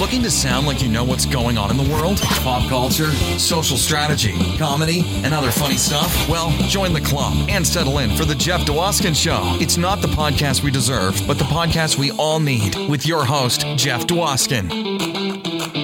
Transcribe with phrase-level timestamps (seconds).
[0.00, 2.22] Looking to sound like you know what's going on in the world?
[2.22, 6.26] Pop culture, social strategy, comedy, and other funny stuff?
[6.26, 9.58] Well, join the club and settle in for The Jeff Dwoskin Show.
[9.60, 13.66] It's not the podcast we deserve, but the podcast we all need with your host,
[13.76, 14.70] Jeff Dwoskin.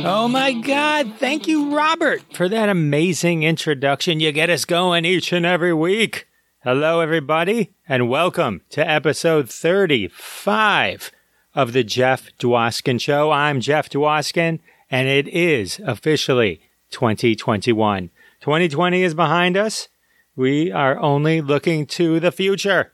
[0.07, 1.17] Oh my God.
[1.19, 4.21] Thank you, Robert, for that amazing introduction.
[4.21, 6.27] You get us going each and every week.
[6.64, 11.12] Hello, everybody, and welcome to episode 35
[11.57, 13.30] of the Jeff Dwoskin Show.
[13.30, 14.61] I'm Jeff Dwoskin,
[14.91, 16.60] and it is officially
[16.91, 18.10] 2021.
[18.41, 19.88] 2020 is behind us.
[20.37, 22.92] We are only looking to the future.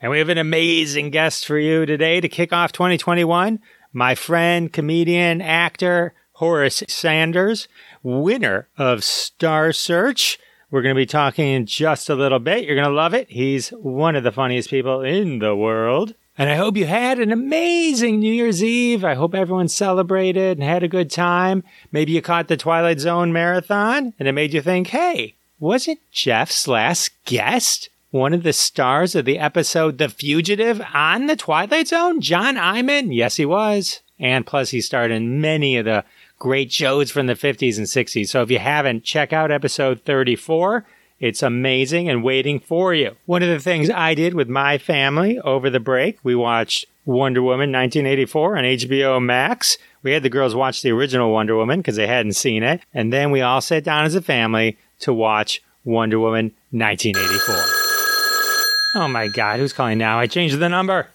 [0.00, 3.58] And we have an amazing guest for you today to kick off 2021.
[3.92, 7.66] My friend, comedian, actor, Horace Sanders,
[8.04, 10.38] winner of Star Search.
[10.70, 12.62] We're going to be talking in just a little bit.
[12.62, 13.28] You're going to love it.
[13.28, 16.14] He's one of the funniest people in the world.
[16.38, 19.04] And I hope you had an amazing New Year's Eve.
[19.04, 21.64] I hope everyone celebrated and had a good time.
[21.90, 26.68] Maybe you caught the Twilight Zone marathon and it made you think, hey, wasn't Jeff's
[26.68, 32.20] last guest one of the stars of the episode The Fugitive on the Twilight Zone?
[32.20, 33.12] John Eyman?
[33.12, 34.00] Yes, he was.
[34.20, 36.04] And plus, he starred in many of the
[36.38, 38.28] great shows from the 50s and 60s.
[38.28, 40.86] So if you haven't, check out episode 34.
[41.20, 43.16] It's amazing and waiting for you.
[43.26, 47.42] One of the things I did with my family over the break, we watched Wonder
[47.42, 49.78] Woman 1984 on HBO Max.
[50.02, 52.82] We had the girls watch the original Wonder Woman because they hadn't seen it.
[52.94, 57.54] And then we all sat down as a family to watch Wonder Woman 1984.
[58.94, 60.20] Oh my God, who's calling now?
[60.20, 61.08] I changed the number.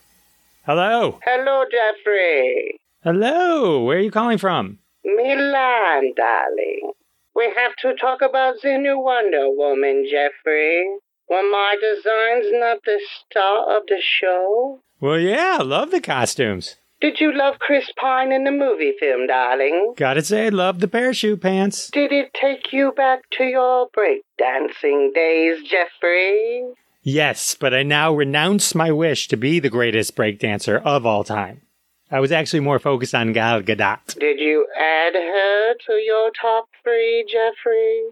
[0.66, 1.20] Hello.
[1.24, 2.80] Hello, Jeffrey.
[3.04, 3.84] Hello.
[3.84, 4.80] Where are you calling from?
[5.06, 6.92] Milan, darling.
[7.36, 10.98] We have to talk about the new Wonder Woman, Jeffrey.
[11.30, 14.80] Were my designs not the star of the show?
[15.00, 16.76] Well, yeah, I love the costumes.
[17.02, 19.94] Did you love Chris Pine in the movie film, darling?
[19.98, 21.90] Gotta say, I love the parachute pants.
[21.92, 26.64] Did it take you back to your breakdancing days, Jeffrey?
[27.02, 31.64] Yes, but I now renounce my wish to be the greatest breakdancer of all time.
[32.12, 34.20] I was actually more focused on Gal Gadot.
[34.20, 38.04] Did you add her to your top three, Jeffrey?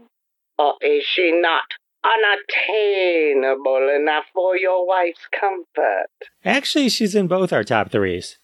[0.57, 1.63] Or is she not
[2.03, 6.07] unattainable enough for your wife's comfort?
[6.43, 8.37] Actually, she's in both our top threes.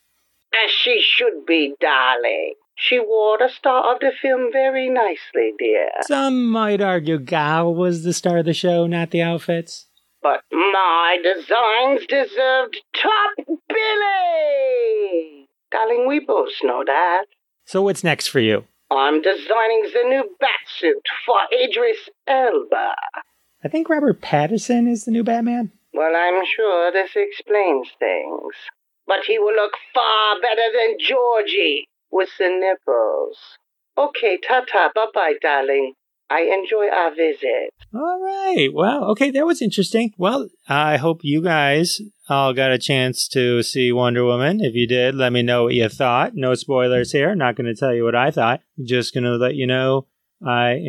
[0.53, 2.53] As she should be, darling.
[2.75, 5.89] She wore the star of the film very nicely, dear.
[6.01, 9.86] Some might argue Gal was the star of the show, not the outfits.
[10.27, 15.45] But my designs deserved top billing!
[15.71, 17.27] Darling, we both know that.
[17.63, 18.65] So what's next for you?
[18.91, 22.95] I'm designing the new batsuit for Idris Elba.
[23.63, 25.71] I think Robert Pattinson is the new Batman.
[25.93, 28.53] Well, I'm sure this explains things.
[29.05, 33.38] But he will look far better than Georgie with the nipples.
[33.97, 35.94] Okay, ta-ta, bye-bye, darling.
[36.29, 37.73] I enjoy our visit.
[37.93, 38.69] All right.
[38.73, 40.13] Well, okay, that was interesting.
[40.17, 44.59] Well, I hope you guys all got a chance to see Wonder Woman.
[44.61, 46.35] If you did, let me know what you thought.
[46.35, 47.33] No spoilers here.
[47.35, 48.61] Not going to tell you what I thought.
[48.83, 50.07] Just going to let you know
[50.45, 50.79] I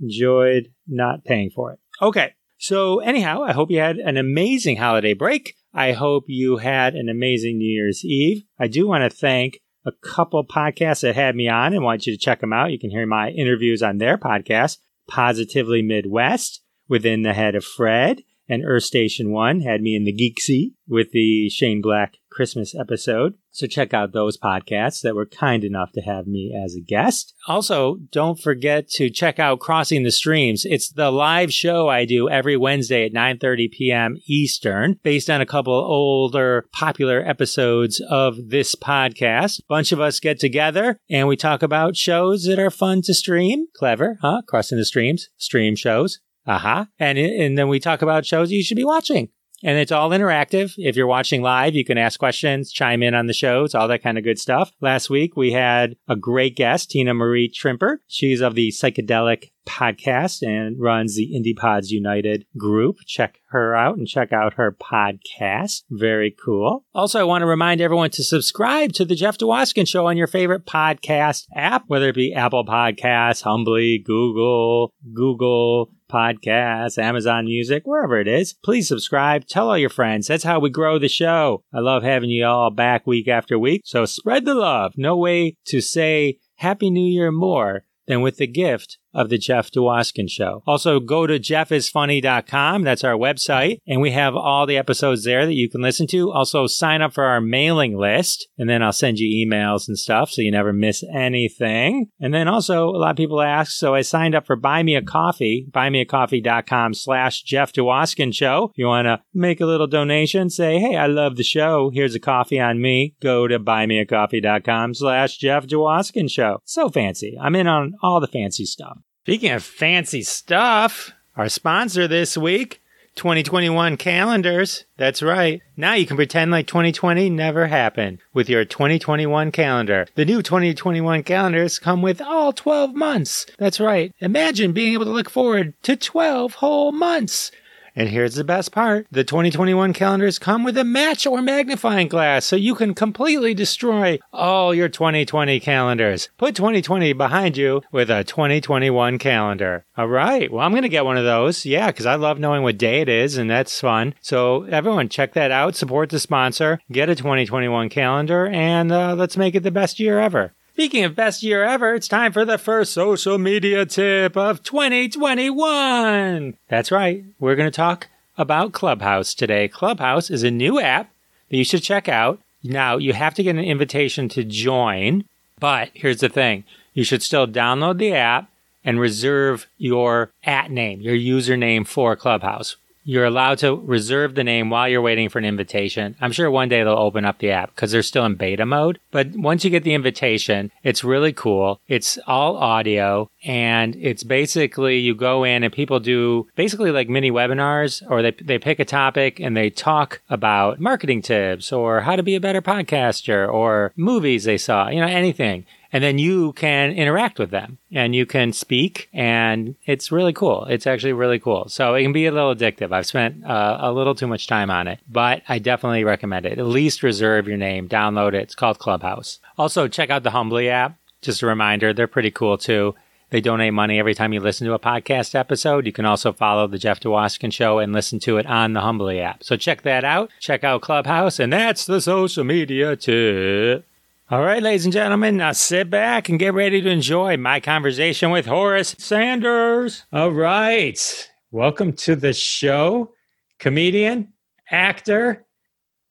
[0.00, 1.78] enjoyed not paying for it.
[2.00, 2.32] Okay.
[2.56, 5.56] So, anyhow, I hope you had an amazing holiday break.
[5.74, 8.44] I hope you had an amazing New Year's Eve.
[8.58, 12.12] I do want to thank a couple podcasts that had me on and want you
[12.12, 12.72] to check them out.
[12.72, 18.22] You can hear my interviews on their podcast, Positively Midwest, within the head of Fred,
[18.48, 22.74] and Earth Station One had me in the Geek Seat with the Shane Black Christmas
[22.74, 23.34] episode.
[23.50, 27.34] So check out those podcasts that were kind enough to have me as a guest.
[27.46, 30.64] Also, don't forget to check out Crossing the Streams.
[30.64, 34.16] It's the live show I do every Wednesday at 9:30 p.m.
[34.28, 39.60] Eastern, based on a couple older popular episodes of this podcast.
[39.68, 43.66] Bunch of us get together and we talk about shows that are fun to stream.
[43.76, 44.42] Clever, huh?
[44.48, 46.20] Crossing the Streams, stream shows.
[46.46, 46.80] Aha.
[46.80, 46.84] Uh-huh.
[46.98, 49.28] And, and then we talk about shows you should be watching.
[49.64, 50.74] And it's all interactive.
[50.76, 54.02] If you're watching live, you can ask questions, chime in on the shows, all that
[54.02, 54.70] kind of good stuff.
[54.82, 57.96] Last week, we had a great guest, Tina Marie Trimper.
[58.06, 62.98] She's of the Psychedelic podcast and runs the Indie Pods United group.
[63.06, 65.84] Check her out and check out her podcast.
[65.90, 66.84] Very cool.
[66.94, 70.26] Also, I want to remind everyone to subscribe to the Jeff Dwoskin Show on your
[70.26, 78.20] favorite podcast app, whether it be Apple Podcasts, Humbly, Google, Google, Podcasts, Amazon Music, wherever
[78.20, 78.54] it is.
[78.62, 79.46] Please subscribe.
[79.46, 80.28] Tell all your friends.
[80.28, 81.64] That's how we grow the show.
[81.74, 83.82] I love having you all back week after week.
[83.84, 84.92] So spread the love.
[84.96, 89.70] No way to say Happy New Year more than with the gift of The Jeff
[89.70, 90.62] Dwoskin Show.
[90.66, 92.82] Also, go to jeffisfunny.com.
[92.82, 93.78] That's our website.
[93.86, 96.32] And we have all the episodes there that you can listen to.
[96.32, 98.48] Also, sign up for our mailing list.
[98.58, 102.06] And then I'll send you emails and stuff so you never miss anything.
[102.20, 104.96] And then also, a lot of people ask, so I signed up for Buy Me
[104.96, 108.70] a Coffee, buymeacoffee.com slash Jeff Dwoskin Show.
[108.72, 111.90] If you want to make a little donation, say, hey, I love the show.
[111.92, 113.14] Here's a coffee on me.
[113.20, 116.58] Go to buymeacoffee.com slash Jeff Dwoskin Show.
[116.64, 117.36] So fancy.
[117.40, 118.98] I'm in on all the fancy stuff.
[119.24, 122.82] Speaking of fancy stuff, our sponsor this week,
[123.16, 124.84] 2021 calendars.
[124.98, 125.62] That's right.
[125.78, 130.06] Now you can pretend like 2020 never happened with your 2021 calendar.
[130.14, 133.46] The new 2021 calendars come with all 12 months.
[133.56, 134.12] That's right.
[134.20, 137.50] Imagine being able to look forward to 12 whole months.
[137.96, 142.44] And here's the best part the 2021 calendars come with a match or magnifying glass,
[142.44, 146.28] so you can completely destroy all your 2020 calendars.
[146.36, 149.84] Put 2020 behind you with a 2021 calendar.
[149.96, 151.64] All right, well, I'm going to get one of those.
[151.64, 154.14] Yeah, because I love knowing what day it is, and that's fun.
[154.20, 155.76] So, everyone, check that out.
[155.76, 160.18] Support the sponsor, get a 2021 calendar, and uh, let's make it the best year
[160.18, 160.52] ever.
[160.74, 166.56] Speaking of best year ever, it's time for the first social media tip of 2021.
[166.66, 167.24] That's right.
[167.38, 169.68] We're going to talk about Clubhouse today.
[169.68, 171.12] Clubhouse is a new app
[171.48, 172.40] that you should check out.
[172.64, 175.22] Now, you have to get an invitation to join,
[175.60, 176.64] but here's the thing.
[176.92, 178.50] You should still download the app
[178.84, 182.74] and reserve your at name, your username for Clubhouse.
[183.04, 186.16] You're allowed to reserve the name while you're waiting for an invitation.
[186.20, 188.98] I'm sure one day they'll open up the app because they're still in beta mode.
[189.10, 191.80] But once you get the invitation, it's really cool.
[191.86, 197.30] It's all audio and it's basically you go in and people do basically like mini
[197.30, 202.16] webinars or they, they pick a topic and they talk about marketing tips or how
[202.16, 206.52] to be a better podcaster or movies they saw, you know, anything and then you
[206.54, 210.64] can interact with them and you can speak and it's really cool.
[210.64, 211.68] It's actually really cool.
[211.68, 212.92] So it can be a little addictive.
[212.92, 216.58] I've spent uh, a little too much time on it but i definitely recommend it.
[216.58, 217.88] At least reserve your name.
[217.88, 218.42] Download it.
[218.42, 219.38] It's called clubhouse.
[219.56, 220.98] Also check out the humbly app.
[221.22, 222.96] Just a reminder they're pretty cool too.
[223.30, 225.86] They donate money every time you listen to a podcast episode.
[225.86, 229.20] You can also follow the Jeff Dwoskin Show and listen to it on the Humbly
[229.20, 229.44] app.
[229.44, 230.30] So check that out.
[230.40, 233.86] Check out Clubhouse, and that's the social media tip.
[234.30, 238.30] All right, ladies and gentlemen, now sit back and get ready to enjoy my conversation
[238.30, 240.06] with Horace Sanders.
[240.14, 241.30] All right.
[241.50, 243.12] Welcome to the show,
[243.58, 244.32] comedian,
[244.70, 245.44] actor,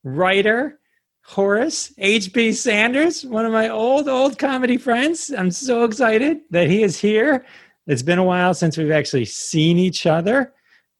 [0.04, 0.80] writer,
[1.24, 2.52] Horace H.B.
[2.52, 5.34] Sanders, one of my old, old comedy friends.
[5.36, 7.44] I'm so excited that he is here.
[7.88, 10.54] It's been a while since we've actually seen each other.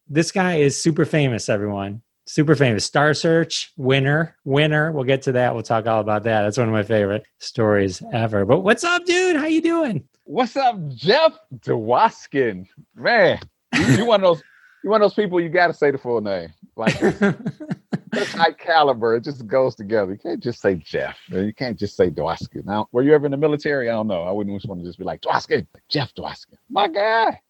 [0.08, 2.02] This guy is super famous, everyone
[2.34, 2.84] super famous.
[2.84, 4.90] Star search winner winner.
[4.90, 5.54] We'll get to that.
[5.54, 6.42] We'll talk all about that.
[6.42, 8.44] That's one of my favorite stories ever.
[8.44, 9.36] But what's up dude?
[9.36, 10.02] How you doing?
[10.24, 12.66] What's up jeff dwoskin
[12.96, 13.38] man
[13.74, 14.42] you, you one of those
[14.82, 16.52] you one of those people you got to say the full name.
[16.74, 16.94] Like
[18.14, 19.14] high caliber.
[19.14, 20.10] It just goes together.
[20.10, 21.16] You can't just say jeff.
[21.28, 23.88] You can't just say dwoskin now were you ever in the military?
[23.88, 24.24] I don't know.
[24.24, 27.40] I wouldn't just want to just be like dwoskin jeff dwoskin my guy.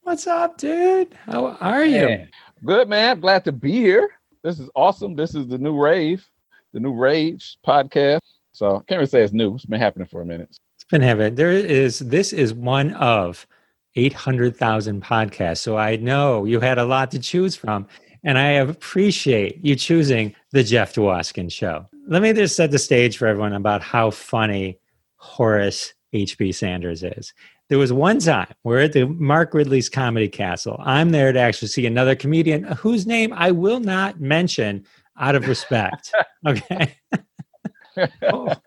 [0.00, 1.14] What's up dude?
[1.26, 2.06] How are you?
[2.06, 2.28] Man.
[2.64, 3.20] good man.
[3.20, 4.10] Glad to be here
[4.42, 5.14] this is awesome.
[5.14, 6.26] This is the new rave,
[6.72, 8.20] the new rage podcast.
[8.52, 9.54] So I can't really say it's new.
[9.54, 10.48] It's been happening for a minute.
[10.50, 11.34] It's been happening.
[11.34, 13.46] There is this is one of
[13.96, 15.58] 800,000 podcasts.
[15.58, 17.86] So I know you had a lot to choose from.
[18.24, 21.86] And I appreciate you choosing the Jeff Dwoskin show.
[22.06, 24.78] Let me just set the stage for everyone about how funny
[25.16, 26.52] Horace H.B.
[26.52, 27.32] Sanders is.
[27.72, 30.76] There was one time we're at the Mark Ridley's Comedy Castle.
[30.84, 34.84] I'm there to actually see another comedian whose name I will not mention
[35.18, 36.12] out of respect.
[36.46, 36.98] Okay.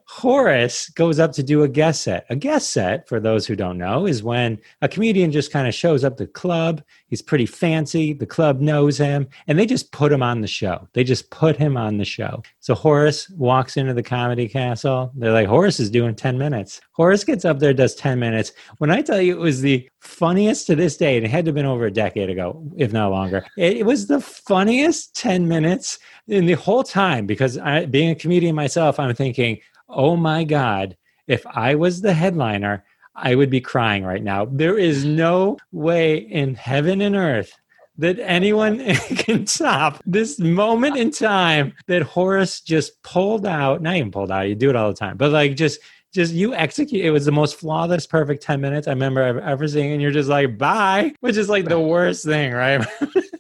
[0.08, 2.26] Horace goes up to do a guest set.
[2.30, 5.74] A guest set, for those who don't know, is when a comedian just kind of
[5.74, 6.84] shows up the club.
[7.08, 8.14] He's pretty fancy.
[8.14, 10.88] The club knows him, and they just put him on the show.
[10.94, 12.44] They just put him on the show.
[12.60, 15.12] So Horace walks into the comedy castle.
[15.16, 16.82] They're like, Horace is doing 10 minutes.
[16.92, 18.52] Horace gets up there, does 10 minutes.
[18.78, 21.50] When I tell you it was the funniest to this day, and it had to
[21.50, 25.98] have been over a decade ago, if not longer, it, was the funniest 10 minutes
[26.28, 30.98] in the whole time because I, being a comedian myself, I'm thinking, oh my God,
[31.28, 32.84] if I was the headliner,
[33.16, 34.46] I would be crying right now.
[34.46, 37.58] There is no way in heaven and earth
[37.98, 38.80] that anyone
[39.18, 43.82] can top this moment in time that Horace just pulled out.
[43.82, 45.80] Not even pulled out, you do it all the time, but like just
[46.16, 49.92] just you execute it was the most flawless perfect 10 minutes i remember ever seeing
[49.92, 52.88] and you're just like bye which is like the worst thing right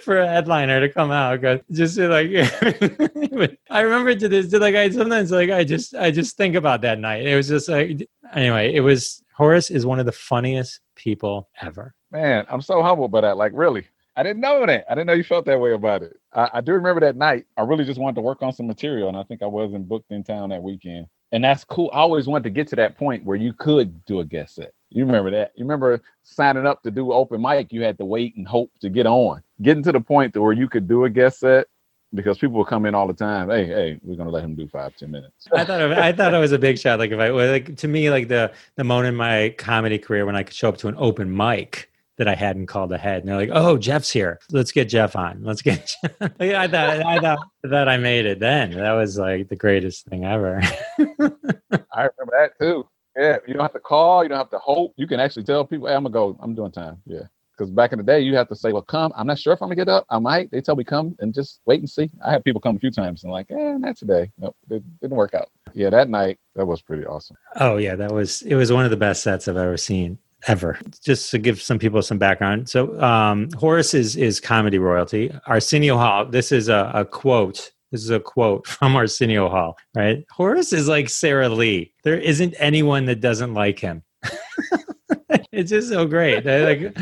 [0.00, 1.40] for a headliner to come out.
[1.70, 2.30] Just like,
[3.70, 6.98] I remember to this, like, I sometimes like, I just, I just think about that
[6.98, 7.26] night.
[7.26, 11.94] It was just like, anyway, it was Horace is one of the funniest people ever.
[12.10, 13.36] Man, I'm so humbled by that.
[13.36, 14.84] Like, really, I didn't know that.
[14.88, 16.16] I didn't know you felt that way about it.
[16.32, 17.46] I, I do remember that night.
[17.56, 20.12] I really just wanted to work on some material, and I think I wasn't booked
[20.12, 21.06] in town that weekend.
[21.32, 21.90] And that's cool.
[21.92, 24.72] I always wanted to get to that point where you could do a guest set.
[24.94, 25.52] You remember that?
[25.56, 27.72] You remember signing up to do open mic?
[27.72, 29.42] You had to wait and hope to get on.
[29.60, 31.66] Getting to the point where you could do a guest set
[32.14, 33.50] because people will come in all the time.
[33.50, 35.48] Hey, hey, we're gonna let him do five, ten minutes.
[35.52, 37.00] I thought, it, I thought it was a big shot.
[37.00, 40.36] Like if I, like to me, like the the moment in my comedy career when
[40.36, 43.36] I could show up to an open mic that I hadn't called ahead, and they're
[43.36, 44.38] like, "Oh, Jeff's here.
[44.52, 45.42] Let's get Jeff on.
[45.42, 46.20] Let's get." Jeff.
[46.20, 48.38] Like, I thought, I thought that I made it.
[48.38, 50.60] Then that was like the greatest thing ever.
[50.98, 52.86] I remember that too.
[53.16, 54.22] Yeah, you don't have to call.
[54.22, 54.92] You don't have to hope.
[54.96, 56.36] You can actually tell people, "Hey, I'm gonna go.
[56.40, 57.22] I'm doing time." Yeah,
[57.56, 59.62] because back in the day, you have to say, "Well, come." I'm not sure if
[59.62, 60.04] I'm gonna get up.
[60.10, 60.50] I might.
[60.50, 62.10] They tell me come and just wait and see.
[62.24, 65.16] I had people come a few times and like, "Eh, not today." Nope, it didn't
[65.16, 65.48] work out.
[65.74, 67.36] Yeah, that night that was pretty awesome.
[67.56, 70.78] Oh yeah, that was it was one of the best sets I've ever seen ever.
[71.02, 72.68] Just to give some people some background.
[72.68, 75.32] So um Horace is is comedy royalty.
[75.46, 77.70] Arsenio Hall, this is a, a quote.
[77.94, 80.24] This is a quote from Arsenio Hall, right?
[80.28, 81.92] Horace is like Sara Lee.
[82.02, 84.02] There isn't anyone that doesn't like him.
[85.52, 86.44] it's just so great.
[86.44, 86.96] I, like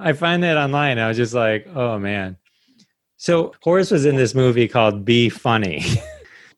[0.00, 0.98] I find that online.
[0.98, 2.38] I was just like, oh man.
[3.18, 5.84] So Horace was in this movie called Be Funny.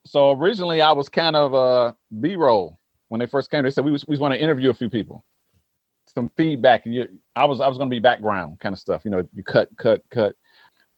[0.04, 3.62] So originally, I was kind of uh, B-roll when they first came.
[3.62, 5.24] They said we we want to interview a few people,
[6.12, 6.84] some feedback.
[6.84, 9.06] You, I was I was going to be background kind of stuff.
[9.06, 10.34] You know, you cut, cut, cut.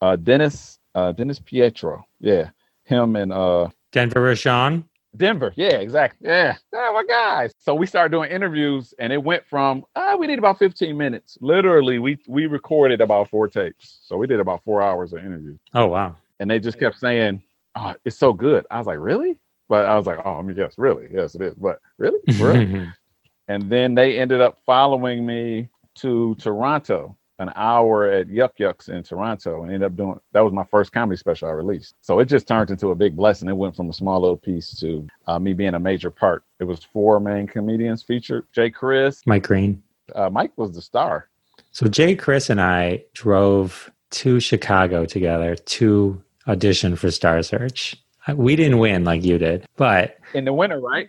[0.01, 2.51] Uh, Dennis, uh, Dennis Pietro, yeah,
[2.85, 4.85] him and uh, Denver Rashawn.
[5.17, 7.53] Denver, yeah, exactly, yeah, yeah, my guys.
[7.59, 11.39] So we started doing interviews, and it went from ah, we need about 15 minutes.
[11.41, 15.57] Literally, we we recorded about four tapes, so we did about four hours of interview,
[15.73, 16.17] Oh wow.
[16.41, 17.43] and they just kept saying,
[17.77, 19.39] "Oh, it's so good." I was like, "Really?"
[19.69, 22.53] But I was like, "Oh, I mean, yes, really, yes, it is." But really, For
[22.53, 22.89] real?
[23.49, 29.03] and then they ended up following me to Toronto, an hour at Yuk Yuk's in
[29.03, 31.95] Toronto, and ended up doing that was my first comedy special I released.
[32.01, 33.49] So it just turned into a big blessing.
[33.49, 36.45] It went from a small little piece to uh, me being a major part.
[36.61, 39.83] It was four main comedians featured: Jay Chris, Mike Green.
[40.15, 41.29] uh, Mike was the star.
[41.73, 47.97] So Jay, Chris, and I drove to Chicago together to audition for Star Search.
[48.33, 51.09] We didn't win like you did, but In the winter, right?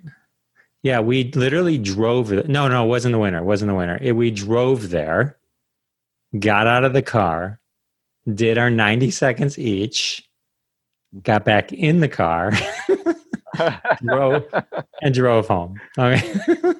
[0.81, 2.31] yeah, we literally drove.
[2.47, 3.37] No, no, it wasn't the winner.
[3.39, 3.99] It wasn't the winner.
[4.01, 5.37] It, we drove there,
[6.39, 7.59] got out of the car,
[8.33, 10.27] did our 90 seconds each,
[11.21, 12.51] got back in the car,
[14.05, 14.43] drove,
[15.01, 15.79] and drove home.
[15.97, 16.33] Okay.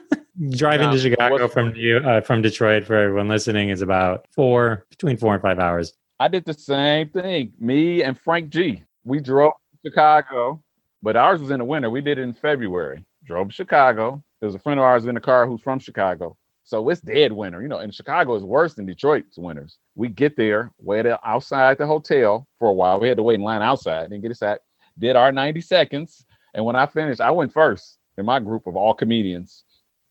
[0.50, 4.86] Driving to Now, Chicago from New- uh, from Detroit for everyone listening is about four
[4.90, 5.94] between four and five hours.
[6.20, 7.54] I did the same thing.
[7.58, 8.84] Me and Frank G.
[9.06, 10.62] We drove to Chicago,
[11.02, 11.90] but ours was in the winter.
[11.90, 13.06] We did it in February.
[13.24, 14.22] Drove to Chicago.
[14.42, 16.36] There's a friend of ours in the car who's from Chicago.
[16.66, 17.62] So it's dead winter.
[17.62, 19.78] You know, and Chicago is worse than Detroit's winters.
[19.94, 23.00] We get there, waited outside the hotel for a while.
[23.00, 24.62] We had to wait in line outside, didn't get a sat,
[24.98, 26.26] did our 90 seconds.
[26.56, 29.64] And when I finished, I went first in my group of all comedians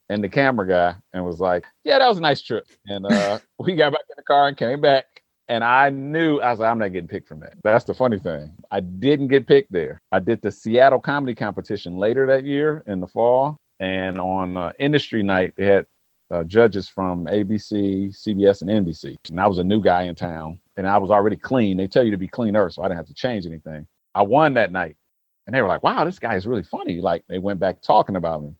[0.08, 2.66] and the camera guy and was like, Yeah, that was a nice trip.
[2.86, 5.06] And uh, we got back in the car and came back.
[5.48, 7.54] And I knew I was like, I'm not getting picked from that.
[7.62, 8.52] That's the funny thing.
[8.70, 10.00] I didn't get picked there.
[10.10, 13.58] I did the Seattle comedy competition later that year in the fall.
[13.80, 15.86] And on uh, industry night, they had
[16.34, 19.16] uh, judges from ABC, CBS, and NBC.
[19.30, 21.76] And I was a new guy in town and I was already clean.
[21.76, 23.86] They tell you to be cleaner, so I didn't have to change anything.
[24.14, 24.96] I won that night.
[25.46, 27.00] And they were like, wow, this guy is really funny.
[27.00, 28.54] Like they went back talking about me.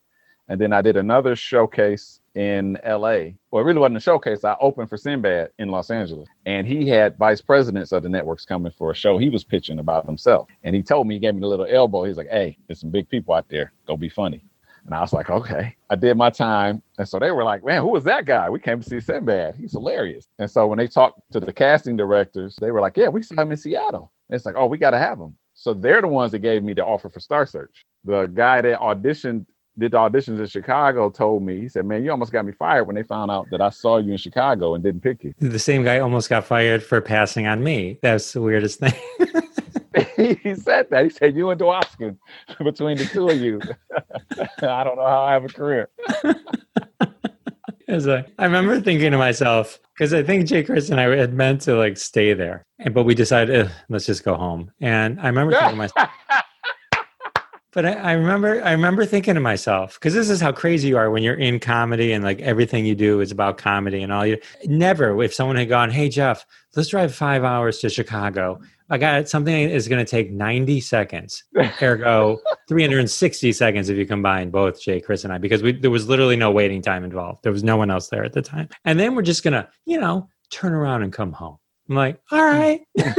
[0.47, 3.31] And then I did another showcase in LA.
[3.51, 4.45] Well, it really wasn't a showcase.
[4.45, 6.29] I opened for Sinbad in Los Angeles.
[6.45, 9.79] And he had vice presidents of the networks coming for a show he was pitching
[9.79, 10.49] about himself.
[10.63, 12.05] And he told me, he gave me the little elbow.
[12.05, 13.73] He's like, hey, there's some big people out there.
[13.87, 14.45] Go be funny.
[14.85, 15.77] And I was like, okay.
[15.89, 16.83] I did my time.
[16.99, 18.51] And so they were like, man, who was that guy?
[18.51, 19.57] We came to see Sinbad.
[19.57, 20.27] He's hilarious.
[20.39, 23.41] And so when they talked to the casting directors, they were like, yeah, we saw
[23.41, 24.13] him in Seattle.
[24.29, 25.37] And it's like, oh, we got to have him.
[25.55, 27.85] So they're the ones that gave me the offer for Star Search.
[28.05, 29.47] The guy that auditioned,
[29.79, 32.85] did the auditions in Chicago, told me, he said, man, you almost got me fired
[32.85, 35.35] when they found out that I saw you in Chicago and didn't pick you.
[35.39, 37.99] The same guy almost got fired for passing on me.
[38.03, 38.93] That's the weirdest thing.
[40.17, 41.05] he said that.
[41.05, 42.17] He said, you and Dwoskin,
[42.65, 43.61] between the two of you.
[44.63, 45.89] I don't know how I have a career.
[47.87, 51.33] Was like- I remember thinking to myself because I think Jay Chris and I had
[51.35, 54.73] meant to like stay there, and but we decided let's just go home.
[54.81, 56.09] And I remember thinking to myself,
[57.73, 60.97] But I, I remember, I remember thinking to myself, because this is how crazy you
[60.97, 64.25] are when you're in comedy and like everything you do is about comedy and all
[64.25, 64.39] you.
[64.65, 66.47] Never, if someone had gone, "Hey Jeff,
[66.77, 68.61] let's drive five hours to Chicago,"
[68.91, 71.45] I got something that is going to take 90 seconds,
[71.81, 72.39] ergo
[72.69, 76.37] 360 seconds if you combine both Jay, Chris, and I, because we, there was literally
[76.37, 77.43] no waiting time involved.
[77.43, 78.69] There was no one else there at the time.
[78.85, 81.57] And then we're just going to, you know, turn around and come home.
[81.89, 82.59] I'm like, all hmm.
[82.59, 82.81] right.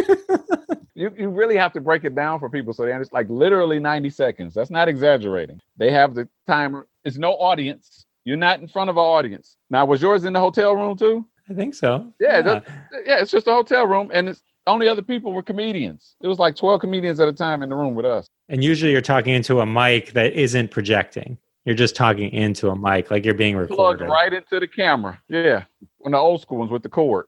[0.98, 3.14] You you really have to break it down for people so they understand.
[3.14, 4.54] Like literally 90 seconds.
[4.54, 5.60] That's not exaggerating.
[5.78, 6.88] They have the timer.
[7.04, 8.06] It's no audience.
[8.24, 9.58] You're not in front of an audience.
[9.70, 11.28] Now, was yours in the hotel room too?
[11.50, 12.14] I think so.
[12.20, 12.66] Yeah, that-
[13.06, 13.20] yeah.
[13.20, 16.16] It's just a hotel room, and it's only other people were comedians.
[16.22, 18.28] It was like 12 comedians at a time in the room with us.
[18.50, 21.38] And usually you're talking into a mic that isn't projecting.
[21.66, 24.06] You're just talking into a mic, like you're being recorded.
[24.06, 25.20] Plugged right into the camera.
[25.28, 25.64] Yeah,
[25.98, 27.26] when the old school ones with the cord.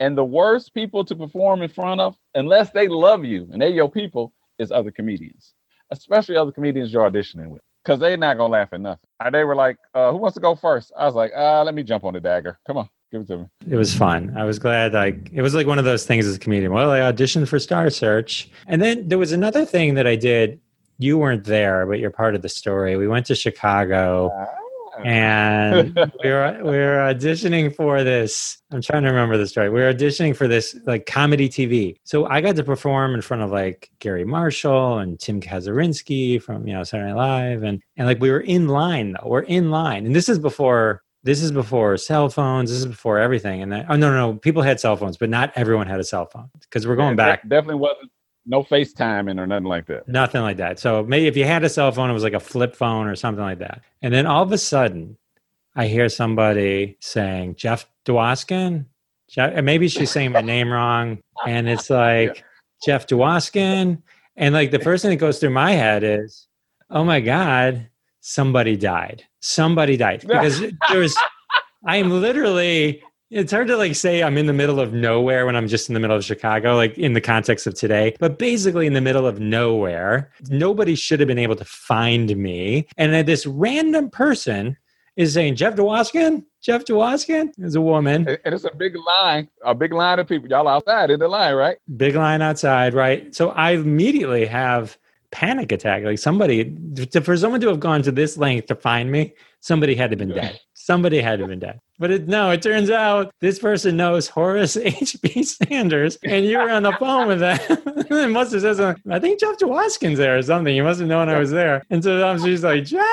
[0.00, 3.70] And the worst people to perform in front of, unless they love you and they
[3.70, 5.54] your people, is other comedians,
[5.90, 9.08] especially other comedians you're auditioning with, because they're not gonna laugh at nothing.
[9.20, 10.92] And they were like, uh, "Who wants to go first?
[10.98, 12.58] I was like, uh, "Let me jump on the dagger.
[12.66, 14.34] Come on, give it to me." It was fun.
[14.36, 14.92] I was glad.
[14.92, 16.72] Like it was like one of those things as a comedian.
[16.72, 20.60] Well, I auditioned for Star Search, and then there was another thing that I did.
[20.98, 22.96] You weren't there, but you're part of the story.
[22.96, 25.02] We went to Chicago, ah.
[25.04, 25.94] and
[26.24, 28.58] we were we were auditioning for this.
[28.72, 29.68] I'm trying to remember the story.
[29.68, 31.96] We were auditioning for this like comedy TV.
[32.04, 36.66] So I got to perform in front of like Garry Marshall and Tim Kazurinsky from
[36.66, 39.28] you know Saturday Night Live, and and like we were in line though.
[39.28, 42.70] We're in line, and this is before this is before cell phones.
[42.70, 43.60] This is before everything.
[43.62, 46.04] And then, oh no, no, no, people had cell phones, but not everyone had a
[46.04, 47.42] cell phone because we're going Yeah, back.
[47.48, 48.10] definitely wasn't
[48.46, 50.08] no FaceTiming or nothing like that.
[50.08, 50.78] Nothing like that.
[50.78, 53.16] So maybe if you had a cell phone, it was like a flip phone or
[53.16, 53.82] something like that.
[54.02, 55.18] And then all of a sudden,
[55.74, 58.86] I hear somebody saying Jeff Dwoskin.
[59.28, 62.44] Jeff, and maybe she's saying my name wrong, and it's like
[62.84, 64.00] Jeff Dwoskin.
[64.36, 66.46] And like the first thing that goes through my head is,
[66.90, 67.88] oh my god,
[68.20, 69.24] somebody died.
[69.46, 71.16] Somebody died because there's.
[71.86, 75.56] I am literally it's hard to like say I'm in the middle of nowhere when
[75.56, 78.86] I'm just in the middle of Chicago, like in the context of today, but basically
[78.86, 80.30] in the middle of nowhere.
[80.48, 82.86] Nobody should have been able to find me.
[82.96, 84.76] And then this random person
[85.16, 86.44] is saying, Jeff Dwoskin?
[86.62, 88.28] Jeff Dwoskin is a woman.
[88.44, 90.48] And it's a big line, a big line of people.
[90.48, 91.78] Y'all outside in the line, right?
[91.96, 93.34] Big line outside, right?
[93.34, 94.98] So I immediately have
[95.36, 96.02] panic attack.
[96.02, 99.94] Like somebody, to, for someone to have gone to this length to find me, somebody
[99.94, 100.58] had to have been dead.
[100.72, 101.78] Somebody had to have been dead.
[101.98, 105.42] But it, no, it turns out this person knows Horace H.B.
[105.42, 107.58] Sanders, and you were on the phone with them.
[107.68, 109.12] it must have said something.
[109.12, 110.74] I think Jeff Jawaskin's there or something.
[110.74, 111.82] You must have known I was there.
[111.90, 113.02] And so um, she's like, Jeff.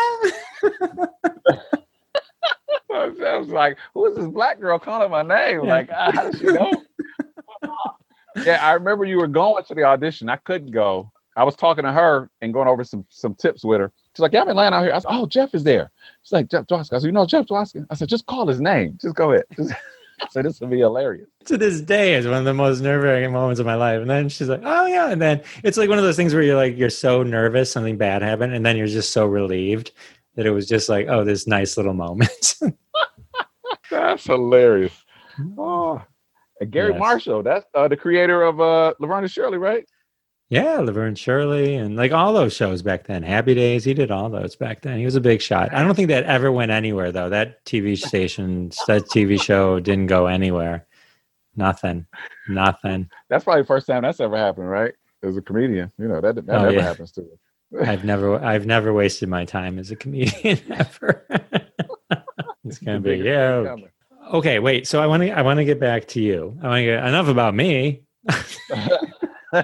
[2.93, 5.65] I was like, who is this black girl calling my name?
[5.65, 6.71] Like, how does she know?
[8.45, 10.29] yeah, I remember you were going to the audition.
[10.29, 11.11] I couldn't go.
[11.35, 13.91] I was talking to her and going over some some tips with her.
[14.15, 14.93] She's like, yeah, I've been laying out here.
[14.93, 15.91] I said, oh, Jeff is there.
[16.23, 16.93] She's like, Jeff Dwoskin.
[16.93, 17.85] I said, you know Jeff Dwoskin?
[17.89, 18.97] I said, just call his name.
[19.01, 19.45] Just go ahead.
[19.55, 19.73] Just,
[20.21, 21.27] I said, this would be hilarious.
[21.45, 23.99] to this day is one of the most nerve-wracking moments of my life.
[23.99, 26.43] And then she's like, "Oh yeah," and then it's like one of those things where
[26.43, 29.91] you're like, you're so nervous something bad happened, and then you're just so relieved
[30.35, 32.55] that it was just like, oh, this nice little moment.
[33.91, 34.93] That's hilarious.
[35.57, 36.01] Oh.
[36.59, 36.99] And Garry Yes.
[36.99, 39.85] Marshall, that's uh, the creator of uh, Laverne and Shirley, right?
[40.53, 43.23] Yeah, Laverne Shirley and like all those shows back then.
[43.23, 44.99] Happy Days, he did all those back then.
[44.99, 45.73] He was a big shot.
[45.73, 47.29] I don't think that ever went anywhere though.
[47.29, 50.85] That TV station, that TV show didn't go anywhere.
[51.55, 52.05] Nothing.
[52.47, 53.09] Nothing.
[53.29, 54.93] That's probably the first time that's ever happened, right?
[55.23, 56.81] As a comedian, you know that that Oh, never yeah.
[56.81, 57.29] happens to me.
[57.81, 61.25] I've never I've never wasted my time as a comedian ever.
[62.65, 63.75] it's gonna be yeah.
[64.31, 64.87] Okay, wait.
[64.87, 66.57] So I want to I want to get back to you.
[66.61, 68.03] I want to get enough about me.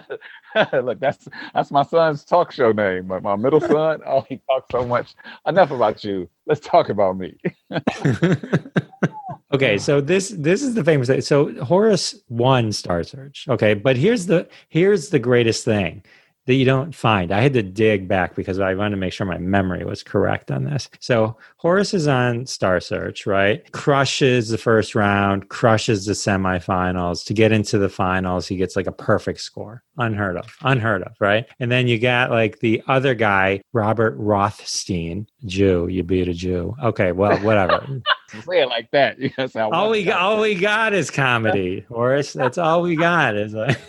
[0.73, 3.07] Look, that's that's my son's talk show name.
[3.07, 4.01] My, my middle son.
[4.05, 5.15] Oh, he talks so much.
[5.45, 6.29] Enough about you.
[6.45, 7.37] Let's talk about me.
[9.53, 11.21] okay, so this this is the famous thing.
[11.21, 13.45] So Horace won Star Search.
[13.49, 16.03] Okay, but here's the here's the greatest thing
[16.49, 17.31] that you don't find.
[17.31, 20.49] I had to dig back because I wanted to make sure my memory was correct
[20.49, 20.89] on this.
[20.99, 23.71] So Horace is on Star Search, right?
[23.71, 27.23] Crushes the first round, crushes the semifinals.
[27.25, 29.83] To get into the finals, he gets like a perfect score.
[29.99, 30.55] Unheard of.
[30.63, 31.45] Unheard of, right?
[31.59, 35.87] And then you got like the other guy, Robert Rothstein, Jew.
[35.87, 36.75] You beat a Jew.
[36.81, 37.85] Okay, well, whatever.
[38.43, 39.17] Say it like that.
[39.55, 42.33] All we to- all we got is comedy, Horace.
[42.33, 43.79] That's all we got is like.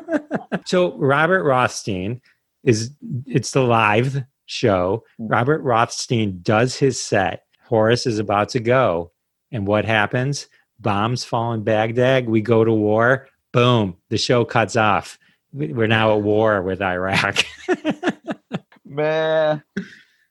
[0.66, 2.20] so Robert Rothstein
[2.64, 2.92] is
[3.26, 5.04] it's the live show.
[5.18, 5.28] Hmm.
[5.28, 7.44] Robert Rothstein does his set.
[7.64, 9.12] Horace is about to go,
[9.52, 10.48] and what happens?
[10.80, 12.28] Bombs fall in Baghdad.
[12.28, 13.28] We go to war.
[13.52, 13.96] Boom!
[14.10, 15.18] The show cuts off.
[15.52, 17.44] We're now at war with Iraq.
[18.84, 19.62] Man,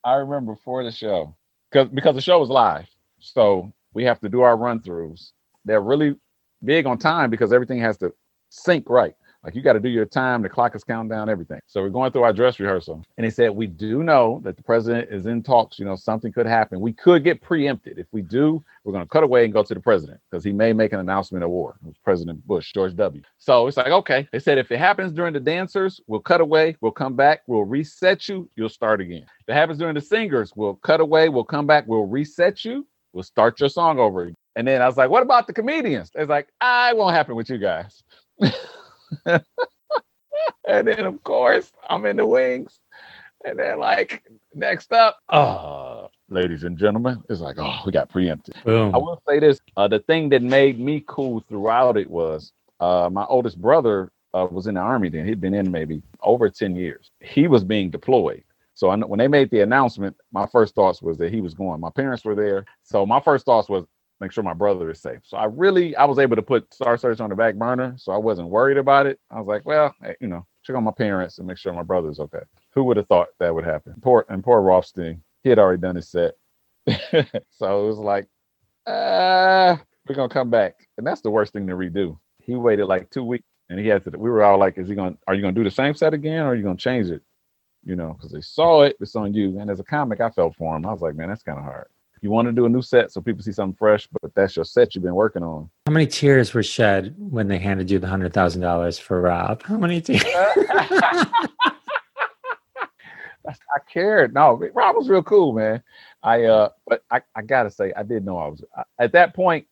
[0.03, 1.35] I remember before the show
[1.71, 2.87] because because the show was live,
[3.19, 5.31] so we have to do our run throughs.
[5.65, 6.15] They're really
[6.63, 8.13] big on time because everything has to
[8.49, 9.13] sync right.
[9.43, 11.59] Like you got to do your time, the clock is counting down, everything.
[11.67, 13.03] So we're going through our dress rehearsal.
[13.17, 15.79] And he said, We do know that the president is in talks.
[15.79, 16.81] You know, something could happen.
[16.81, 17.97] We could get preempted.
[17.97, 20.51] If we do, we're going to cut away and go to the president because he
[20.51, 21.77] may make an announcement of war.
[21.81, 23.21] It was President Bush, George W.
[23.37, 24.27] So it's like, okay.
[24.33, 27.63] They said, if it happens during the dancers, we'll cut away, we'll come back, we'll
[27.63, 29.25] reset you, you'll start again.
[29.41, 32.85] If it happens during the singers, we'll cut away, we'll come back, we'll reset you,
[33.17, 34.31] we'll start your song over.
[34.55, 36.11] And then I was like, what about the comedians?
[36.13, 38.03] It's like, ah, it won't happen with you guys.
[39.25, 39.41] and
[40.67, 42.79] then of course I'm in the wings.
[43.43, 48.55] And then like next up, uh, ladies and gentlemen, it's like, oh, we got preempted.
[48.63, 48.93] Boom.
[48.93, 53.09] I will say this: uh, the thing that made me cool throughout it was uh,
[53.11, 55.09] my oldest brother uh, was in the army.
[55.09, 57.09] Then he'd been in maybe over ten years.
[57.21, 58.43] He was being deployed.
[58.77, 61.81] So I, when they made the announcement, my first thoughts was that he was going.
[61.81, 63.85] My parents were there, so my first thoughts was
[64.21, 65.21] make sure my brother is safe.
[65.25, 68.13] So I really I was able to put Star Search on the back burner, so
[68.13, 69.19] I wasn't worried about it.
[69.31, 72.21] I was like, well, you know, check on my parents and make sure my brother's
[72.21, 72.43] okay.
[72.75, 73.95] Who would have thought that would happen?
[74.03, 76.35] Poor and poor Rothstein, he had already done his set,
[77.51, 78.27] so it was like,
[78.87, 82.19] uh, we're gonna come back, and that's the worst thing to redo.
[82.39, 84.11] He waited like two weeks, and he had to.
[84.11, 85.17] We were all like, is he gonna?
[85.27, 87.21] Are you gonna do the same set again, or are you gonna change it?
[87.87, 89.59] You know, because they saw it, it's on you.
[89.59, 90.85] And as a comic, I felt for him.
[90.85, 91.87] I was like, man, that's kind of hard
[92.21, 94.65] you want to do a new set so people see something fresh, but that's your
[94.65, 95.69] set you've been working on.
[95.85, 99.63] How many tears were shed when they handed you the hundred thousand dollars for Rob?
[99.63, 100.23] How many tears?
[103.47, 104.33] I cared.
[104.33, 105.81] No, Rob was real cool, man.
[106.21, 109.33] I uh, but I, I gotta say, I did know I was I, at that
[109.33, 109.65] point.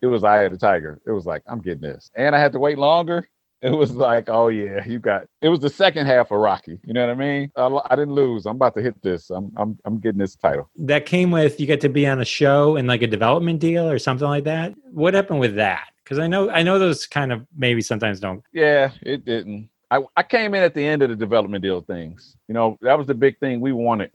[0.00, 1.00] It was Eye of the Tiger.
[1.06, 3.28] It was like I'm getting this, and I had to wait longer
[3.62, 5.26] it was like, oh yeah, you got.
[5.42, 6.78] It was the second half of Rocky.
[6.84, 7.50] You know what I mean?
[7.56, 8.46] I, I, didn't lose.
[8.46, 9.30] I'm about to hit this.
[9.30, 10.68] I'm I'm I'm getting this title.
[10.76, 13.88] That came with you get to be on a show and like a development deal
[13.88, 14.74] or something like that.
[14.92, 15.88] What happened with that?
[16.04, 18.42] Because I know I know those kind of maybe sometimes don't.
[18.52, 19.68] Yeah, it didn't.
[19.90, 22.36] I I came in at the end of the development deal things.
[22.46, 24.10] You know, that was the big thing we wanted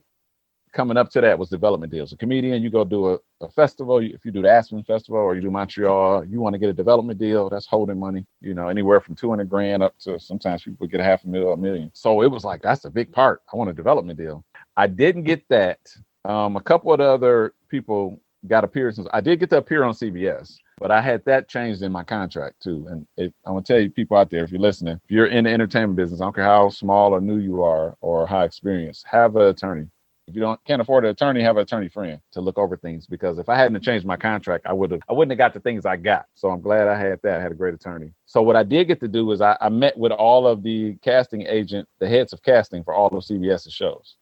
[0.74, 2.12] coming up to that was development deals.
[2.12, 4.00] A comedian, you go do a, a festival.
[4.00, 6.74] If you do the Aspen Festival or you do Montreal, you want to get a
[6.74, 7.50] development deal.
[7.50, 8.26] That's holding money.
[8.42, 11.28] You know, anywhere from two hundred grand up to sometimes people get a half a
[11.28, 11.92] million, a million.
[11.94, 13.42] So it was like that's a big part.
[13.52, 14.44] I want a development deal.
[14.76, 15.80] I didn't get that.
[16.26, 19.08] Um, a couple of the other people got appearances.
[19.14, 22.62] I did get to appear on CBS, but I had that changed in my contract
[22.62, 22.88] too.
[22.90, 23.08] And
[23.46, 25.96] I'm gonna tell you, people out there, if you're listening, if you're in the entertainment
[25.96, 29.44] business, I don't care how small or new you are or how experienced, have an
[29.44, 29.88] attorney
[30.28, 33.08] if you don't can't afford an attorney, have an attorney friend to look over things.
[33.08, 35.60] Because if I hadn't changed my contract, I would have I wouldn't have got the
[35.60, 36.26] things I got.
[36.36, 37.40] So I'm glad I had that.
[37.40, 38.14] I had a great attorney.
[38.26, 40.96] So what I did get to do is I, I met with all of the
[41.04, 44.16] casting agent, the heads of casting for all of CBS's shows,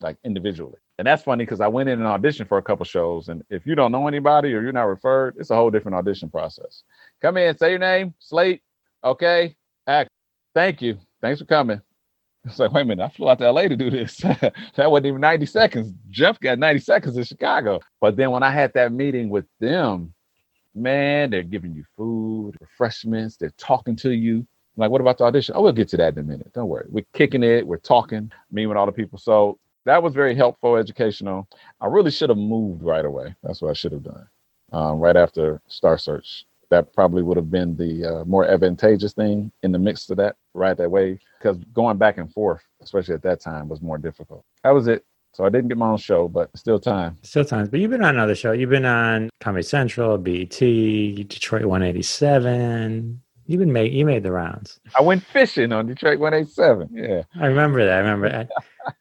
[0.00, 0.78] like individually.
[0.98, 3.28] And that's funny because I went in and auditioned for a couple shows.
[3.28, 6.30] And if you don't know anybody or you're not referred, it's a whole different audition
[6.30, 6.84] process.
[7.20, 8.62] Come in, say your name, Slate.
[9.02, 9.56] Okay.
[9.86, 10.08] Act.
[10.54, 10.98] Thank you.
[11.20, 11.80] Thanks for coming.
[12.48, 14.16] It's like, wait a minute, I flew out to LA to do this.
[14.76, 15.94] that wasn't even 90 seconds.
[16.10, 17.80] Jeff got 90 seconds in Chicago.
[18.00, 20.12] But then when I had that meeting with them,
[20.74, 24.38] man, they're giving you food, refreshments, they're talking to you.
[24.38, 25.54] I'm like, what about the audition?
[25.56, 26.52] Oh, we'll get to that in a minute.
[26.52, 26.86] Don't worry.
[26.90, 29.18] We're kicking it, we're talking, me with all the people.
[29.18, 31.48] So that was very helpful, educational.
[31.80, 33.34] I really should have moved right away.
[33.42, 34.26] That's what I should have done.
[34.72, 39.50] Um, right after Star Search that probably would have been the uh, more advantageous thing
[39.62, 43.22] in the mix of that right that way because going back and forth especially at
[43.22, 46.28] that time was more difficult that was it so i didn't get my own show
[46.28, 49.62] but still time still times but you've been on another show you've been on comedy
[49.62, 54.80] central bt detroit 187 You've been made you made the rounds.
[54.98, 56.88] I went fishing on Detroit 187.
[56.92, 57.22] Yeah.
[57.38, 57.96] I remember that.
[57.96, 58.50] I remember that.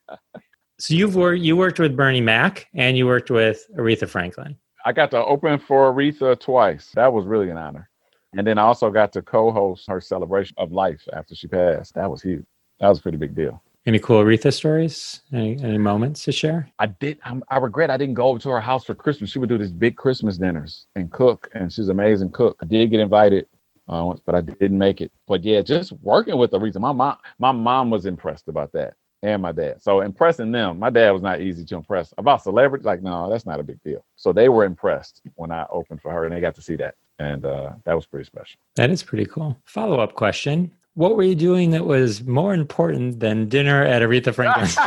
[0.79, 4.57] so you've worked you worked with Bernie Mac and you worked with Aretha Franklin.
[4.85, 6.91] I got to open for Aretha twice.
[6.95, 7.89] That was really an honor.
[8.35, 11.93] And then I also got to co-host her celebration of life after she passed.
[11.95, 12.45] That was huge.
[12.79, 13.61] That was a pretty big deal.
[13.85, 15.21] Any cool Aretha stories?
[15.31, 16.69] Any, any moments to share?
[16.79, 17.19] I did.
[17.23, 19.29] I'm, i regret I didn't go over to her house for Christmas.
[19.29, 22.57] She would do these big Christmas dinners and cook, and she's an amazing cook.
[22.61, 23.45] I did get invited,
[23.87, 25.11] uh, but I didn't make it.
[25.27, 29.41] But yeah, just working with Aretha, my mom, my mom was impressed about that and
[29.41, 29.81] my dad.
[29.81, 32.13] So impressing them, my dad was not easy to impress.
[32.17, 34.05] About celebrities, like no, that's not a big deal.
[34.17, 36.95] So they were impressed when I opened for her, and they got to see that,
[37.17, 38.59] and uh, that was pretty special.
[38.75, 39.57] That is pretty cool.
[39.65, 44.35] Follow up question: What were you doing that was more important than dinner at Aretha
[44.35, 44.77] Franklin's?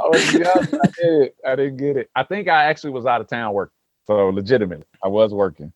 [0.00, 1.32] oh, yes, I did.
[1.46, 2.10] I didn't get it.
[2.16, 3.77] I think I actually was out of town working.
[4.08, 5.72] So legitimately, I was working.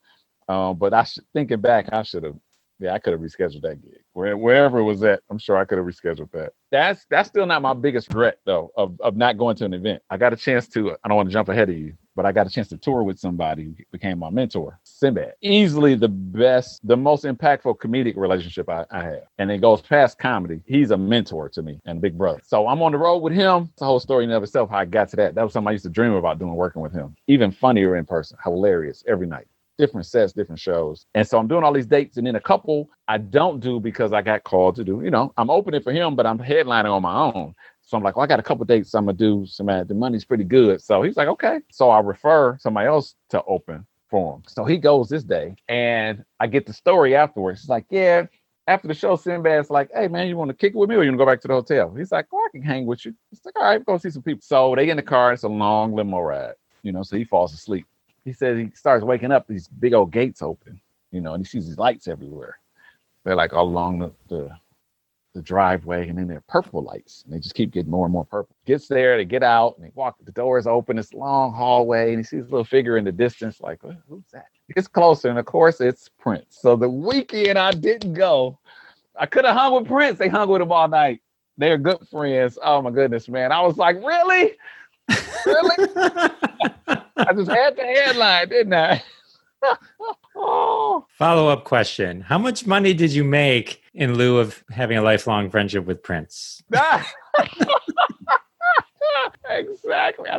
[0.49, 2.37] Um, but I should thinking back, I should have.
[2.81, 4.01] Yeah, I could have rescheduled that gig.
[4.13, 6.53] Where, wherever it was at, I'm sure I could have rescheduled that.
[6.73, 10.03] That's that's still not my biggest regret though of, of not going to an event.
[10.11, 10.93] I got a chance to.
[11.05, 13.03] I don't want to jump ahead of you, but I got a chance to tour
[13.03, 15.35] with somebody who became my mentor, Sinbad.
[15.43, 19.23] Easily the best, the most impactful comedic relationship I, I have.
[19.39, 20.61] And it goes past comedy.
[20.67, 22.41] He's a mentor to me and a big brother.
[22.45, 23.71] So I'm on the road with him.
[23.73, 25.35] It's a whole story in of itself how I got to that.
[25.35, 27.15] That was something I used to dream about doing, working with him.
[27.27, 29.47] Even funnier in person, hilarious every night.
[29.79, 31.07] Different sets, different shows.
[31.15, 32.19] And so I'm doing all these dates.
[32.19, 35.33] And then a couple I don't do because I got called to do, you know,
[35.37, 37.55] I'm opening for him, but I'm headlining on my own.
[37.93, 39.45] So I'm like, well, I got a couple dates I'm gonna do.
[39.45, 40.81] Some the money's pretty good.
[40.81, 41.61] So he's like, okay.
[41.71, 44.43] So I refer somebody else to open for him.
[44.47, 47.61] So he goes this day, and I get the story afterwards.
[47.61, 48.25] He's like, yeah.
[48.67, 51.03] After the show, Sinbad's like, hey man, you want to kick it with me or
[51.03, 51.95] you want to go back to the hotel?
[51.95, 53.15] He's like, oh, I can hang with you.
[53.29, 54.41] He's like, all right, go see some people.
[54.43, 55.35] So they get in the car.
[55.35, 57.03] It's a long limo ride, you know.
[57.03, 57.85] So he falls asleep.
[58.25, 59.47] He says he starts waking up.
[59.47, 62.57] These big old gates open, you know, and he sees these lights everywhere.
[63.25, 64.51] They're like all along the, the
[65.33, 68.25] the driveway, and then they're purple lights, and they just keep getting more and more
[68.25, 68.55] purple.
[68.67, 70.17] Gets there, they get out, and they walk.
[70.23, 70.99] The doors open.
[70.99, 73.61] It's long hallway, and he sees a little figure in the distance.
[73.61, 74.47] Like, who's that?
[74.69, 76.59] He gets closer, and of course, it's Prince.
[76.61, 78.59] So the weekend I didn't go,
[79.19, 80.19] I could have hung with Prince.
[80.19, 81.21] They hung with him all night.
[81.59, 82.59] They're good friends.
[82.63, 83.53] Oh my goodness, man!
[83.53, 84.53] I was like, really,
[85.47, 85.89] really?
[87.17, 89.03] I just had the headline, didn't I?
[91.19, 95.51] Follow up question How much money did you make in lieu of having a lifelong
[95.51, 96.63] friendship with Prince?
[99.51, 100.31] exactly.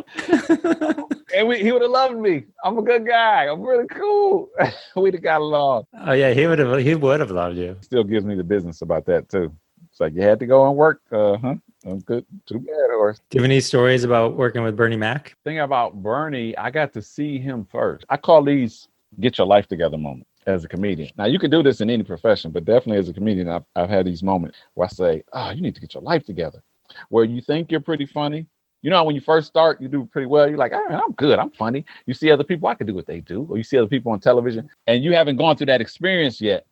[1.34, 2.44] and we, he would have loved me.
[2.64, 3.44] I'm a good guy.
[3.44, 4.48] I'm really cool.
[4.96, 5.86] We'd have got along.
[6.00, 6.78] Oh yeah, he would have.
[6.80, 7.76] He would have loved you.
[7.80, 9.54] Still gives me the business about that too.
[9.90, 11.00] It's like you had to go and work.
[11.12, 11.54] Uh huh.
[11.86, 12.24] I'm good.
[12.46, 15.36] Too bad, or do you have any stories about working with Bernie Mac?
[15.44, 18.06] Thing about Bernie, I got to see him first.
[18.08, 18.88] I call these
[19.20, 21.10] get your life together moments as a comedian.
[21.16, 23.88] Now you can do this in any profession, but definitely as a comedian, I've, I've
[23.88, 26.62] had these moments where I say, "Oh, you need to get your life together."
[27.08, 28.46] Where you think you're pretty funny,
[28.84, 30.46] you know, when you first start, you do pretty well.
[30.46, 31.38] You're like, oh, I'm good.
[31.38, 31.86] I'm funny.
[32.04, 33.46] You see other people, I can do what they do.
[33.48, 36.66] Or you see other people on television, and you haven't gone through that experience yet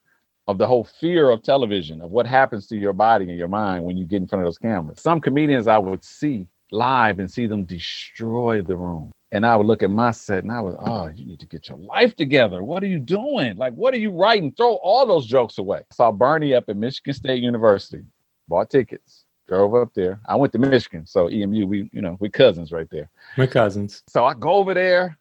[0.47, 3.83] of the whole fear of television, of what happens to your body and your mind
[3.83, 5.01] when you get in front of those cameras.
[5.01, 9.11] Some comedians I would see live and see them destroy the room.
[9.33, 11.71] And I would look at my set and I was, oh, you need to get
[11.71, 12.63] your life together.
[12.63, 13.57] What are you doing?
[13.57, 14.53] Like, what are you writing?
[14.53, 15.79] Throw all those jokes away.
[15.79, 18.05] I saw Bernie up at Michigan State University,
[18.47, 20.21] bought tickets, drove up there.
[20.29, 23.09] I went to Michigan, so EMU, we, you know, we cousins right there.
[23.39, 24.03] My cousins.
[24.07, 25.17] So I go over there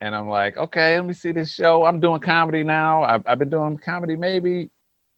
[0.00, 1.84] and I'm like, okay, let me see this show.
[1.84, 3.02] I'm doing comedy now.
[3.02, 4.70] I've, I've been doing comedy maybe,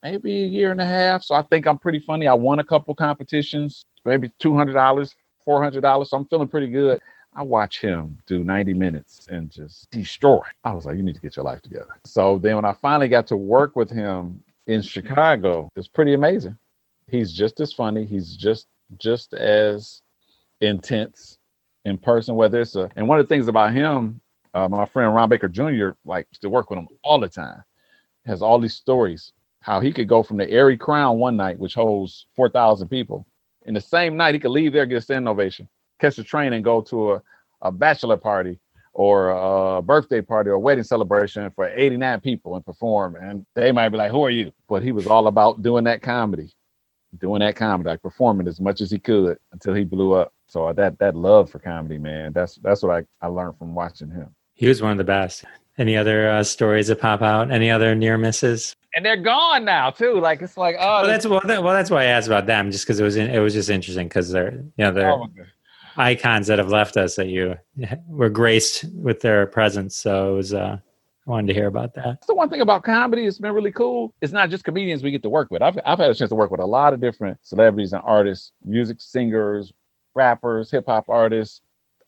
[0.02, 1.22] maybe a year and a half.
[1.22, 2.26] So I think I'm pretty funny.
[2.26, 5.14] I won a couple competitions, maybe $200,
[5.46, 6.06] $400.
[6.06, 6.98] So I'm feeling pretty good.
[7.38, 10.40] I watch him do 90 minutes and just destroy.
[10.64, 12.01] I was like, you need to get your life together.
[12.05, 16.59] So then when I finally got to work with him in Chicago, it's pretty amazing.
[17.07, 18.05] He's just as funny.
[18.05, 20.03] He's just just as
[20.61, 21.38] intense
[21.85, 24.20] in person, whether it's a and one of the things about him,
[24.55, 25.90] uh, my friend Ron Baker Jr.
[26.05, 27.62] like to work with him all the time.
[28.27, 31.74] Has all these stories how he could go from the Arie Crown one night, which
[31.74, 33.29] holds four thousand people,
[33.64, 36.52] in the same night he could leave there get a standing ovation catch a train
[36.52, 37.22] and go to a,
[37.62, 38.58] a bachelor party
[38.98, 43.14] or a birthday party or a wedding celebration for 89 people and perform.
[43.14, 44.52] And they might be like, Who are you?
[44.68, 46.52] But he was all about doing that comedy,
[47.18, 50.32] doing that comedy, like performing as much as he could until he blew up.
[50.48, 54.11] So that that love for comedy, man, that's that's what I, I learned from watching
[54.11, 54.34] him.
[54.54, 55.44] He was one of the best.
[55.76, 57.52] Any other uh, stories that pop out?
[57.52, 58.74] Any other near misses?
[58.96, 60.18] And they're gone now too.
[60.20, 62.72] Like it's like oh, well, that's well, that, well that's why I asked about them,
[62.72, 65.28] just because it was in, it was just interesting because they're you know they're oh
[65.98, 67.56] icons that have left us that you
[68.08, 69.96] were graced with their presence.
[69.96, 70.78] So it was, uh,
[71.26, 72.26] I wanted to hear about that.
[72.26, 74.14] The one thing about comedy has been really cool.
[74.22, 75.61] It's not just comedians we get to work with.
[75.61, 78.52] I've, I've had a chance to work with a lot of different celebrities and artists,
[78.64, 79.72] music singers,
[80.14, 81.61] rappers, hip hop artists,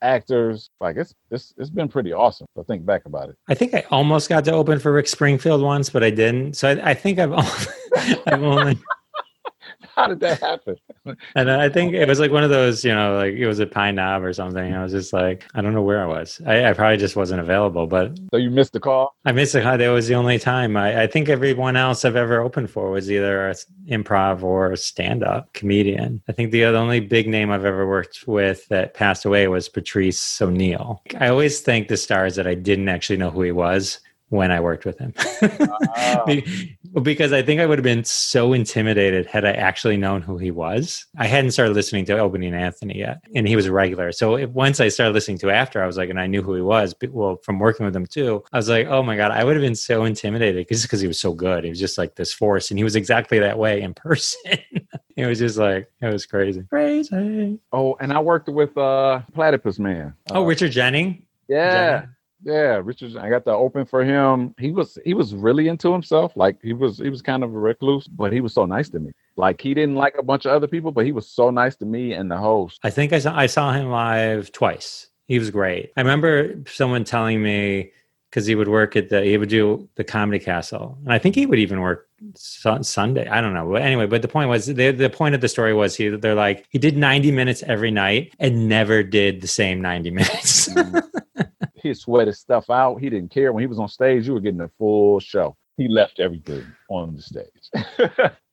[0.02, 0.70] actors.
[0.80, 2.46] Like it's it's it's been pretty awesome.
[2.56, 3.36] To think back about it.
[3.48, 6.54] I think I almost got to open for Rick Springfield once, but I didn't.
[6.54, 7.50] So I, I think I've only,
[8.26, 8.78] I've only
[10.00, 10.76] how did that happen?
[11.34, 13.66] and I think it was like one of those, you know, like it was a
[13.66, 14.74] Pine Knob or something.
[14.74, 16.40] I was just like, I don't know where I was.
[16.46, 17.86] I, I probably just wasn't available.
[17.86, 19.14] But so you missed the call.
[19.24, 19.76] I missed the call.
[19.76, 20.76] That was the only time.
[20.76, 23.56] I, I think everyone else I've ever opened for was either an
[23.88, 26.22] improv or a stand-up comedian.
[26.28, 30.40] I think the only big name I've ever worked with that passed away was Patrice
[30.40, 31.02] O'Neal.
[31.18, 34.58] I always thank the stars that I didn't actually know who he was when I
[34.60, 35.12] worked with him.
[36.26, 40.38] Be- because I think I would have been so intimidated had I actually known who
[40.38, 41.06] he was.
[41.18, 44.10] I hadn't started listening to Opie and Anthony yet, and he was a regular.
[44.10, 46.54] So if, once I started listening to after, I was like, and I knew who
[46.54, 46.94] he was.
[46.94, 49.54] But, well, from working with him too, I was like, oh my god, I would
[49.54, 51.62] have been so intimidated just because he was so good.
[51.64, 54.40] He was just like this force, and he was exactly that way in person.
[55.16, 57.58] it was just like it was crazy, crazy.
[57.72, 60.14] Oh, and I worked with uh Platypus Man.
[60.30, 61.22] Oh, Uh, Richard Jeni.
[61.48, 62.06] yeah.
[62.42, 64.54] Yeah, Richard, I got to open for him.
[64.58, 66.32] He was he was really into himself.
[66.36, 69.00] Like he was he was kind of a recluse, but he was so nice to
[69.00, 69.12] me.
[69.36, 71.84] Like he didn't like a bunch of other people, but he was so nice to
[71.84, 72.80] me and the host.
[72.82, 75.08] I think I saw I saw him live twice.
[75.26, 75.92] He was great.
[75.96, 77.92] I remember someone telling me
[78.30, 81.34] because he would work at the he would do the Comedy Castle, and I think
[81.34, 83.26] he would even work Sun, Sunday.
[83.28, 83.70] I don't know.
[83.70, 86.34] But anyway, but the point was the the point of the story was he they're
[86.34, 90.68] like he did ninety minutes every night and never did the same ninety minutes.
[90.68, 90.98] Mm-hmm.
[91.82, 92.96] He sweat his stuff out.
[92.96, 94.26] He didn't care when he was on stage.
[94.26, 95.56] You were getting a full show.
[95.76, 97.70] He left everything on the stage.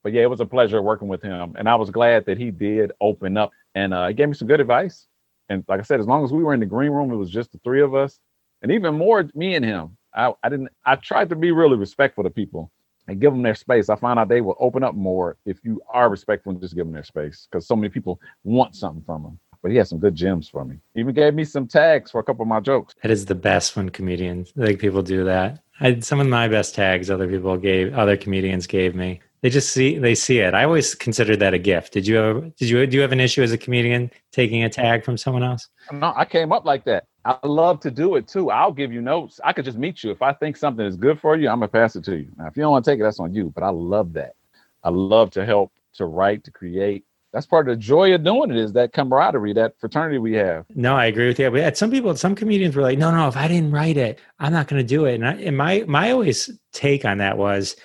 [0.03, 2.51] but yeah, it was a pleasure working with him, and I was glad that he
[2.51, 5.07] did open up and uh, he gave me some good advice.
[5.49, 7.29] And like I said, as long as we were in the green room, it was
[7.29, 8.19] just the three of us,
[8.61, 9.97] and even more me and him.
[10.15, 10.69] I, I didn't.
[10.85, 12.71] I tried to be really respectful to people
[13.07, 13.89] and give them their space.
[13.89, 16.85] I found out they will open up more if you are respectful and just give
[16.85, 19.39] them their space because so many people want something from them.
[19.67, 20.77] But he had some good gems for me.
[20.95, 22.95] Even gave me some tags for a couple of my jokes.
[23.01, 25.59] That is the best when comedians like people do that.
[25.81, 29.19] I some of my best tags other people gave other comedians gave me.
[29.41, 30.53] They just see they see it.
[30.53, 31.91] I always considered that a gift.
[31.91, 34.69] Did you ever did you do you have an issue as a comedian taking a
[34.69, 35.67] tag from someone else?
[35.91, 37.03] No, I came up like that.
[37.25, 38.49] I love to do it too.
[38.51, 39.41] I'll give you notes.
[39.43, 40.11] I could just meet you.
[40.11, 42.29] If I think something is good for you, I'm gonna pass it to you.
[42.37, 43.51] Now, if you don't want to take it, that's on you.
[43.53, 44.35] But I love that.
[44.81, 47.03] I love to help, to write, to create.
[47.33, 50.65] That's part of the joy of doing it is that camaraderie, that fraternity we have.
[50.75, 51.49] No, I agree with you.
[51.51, 54.53] But some people, some comedians were like, "No, no, if I didn't write it, I'm
[54.53, 57.75] not going to do it." And, I, and my my always take on that was,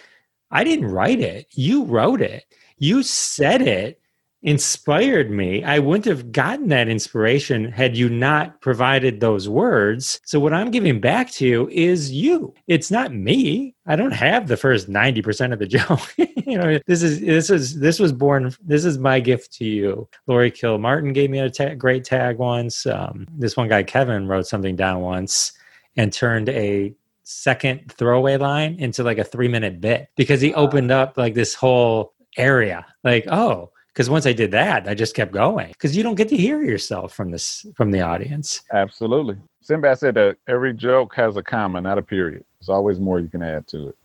[0.51, 1.47] I didn't write it.
[1.53, 2.45] You wrote it.
[2.79, 4.02] You said it.
[4.45, 5.63] Inspired me.
[5.63, 10.21] I wouldn't have gotten that inspiration had you not provided those words.
[10.25, 12.53] So what I'm giving back to you is you.
[12.67, 13.77] It's not me.
[13.87, 16.13] I don't have the first 90% of the joke.
[16.17, 20.09] you know, this is this is this was born this is my gift to you.
[20.27, 22.85] Laurie Kilmartin gave me a ta- great tag once.
[22.85, 25.53] Um, this one guy Kevin wrote something down once
[25.97, 30.91] and turned a second throwaway line into like a 3 minute bit because he opened
[30.91, 32.85] up like this whole area.
[33.05, 36.29] Like, oh, because once I did that, I just kept going because you don't get
[36.31, 38.63] to hear yourself from this from the audience.
[38.73, 39.37] Absolutely.
[39.63, 42.45] Sinbad said that every joke has a comma, not a period.
[42.61, 43.97] There's always more you can add to it.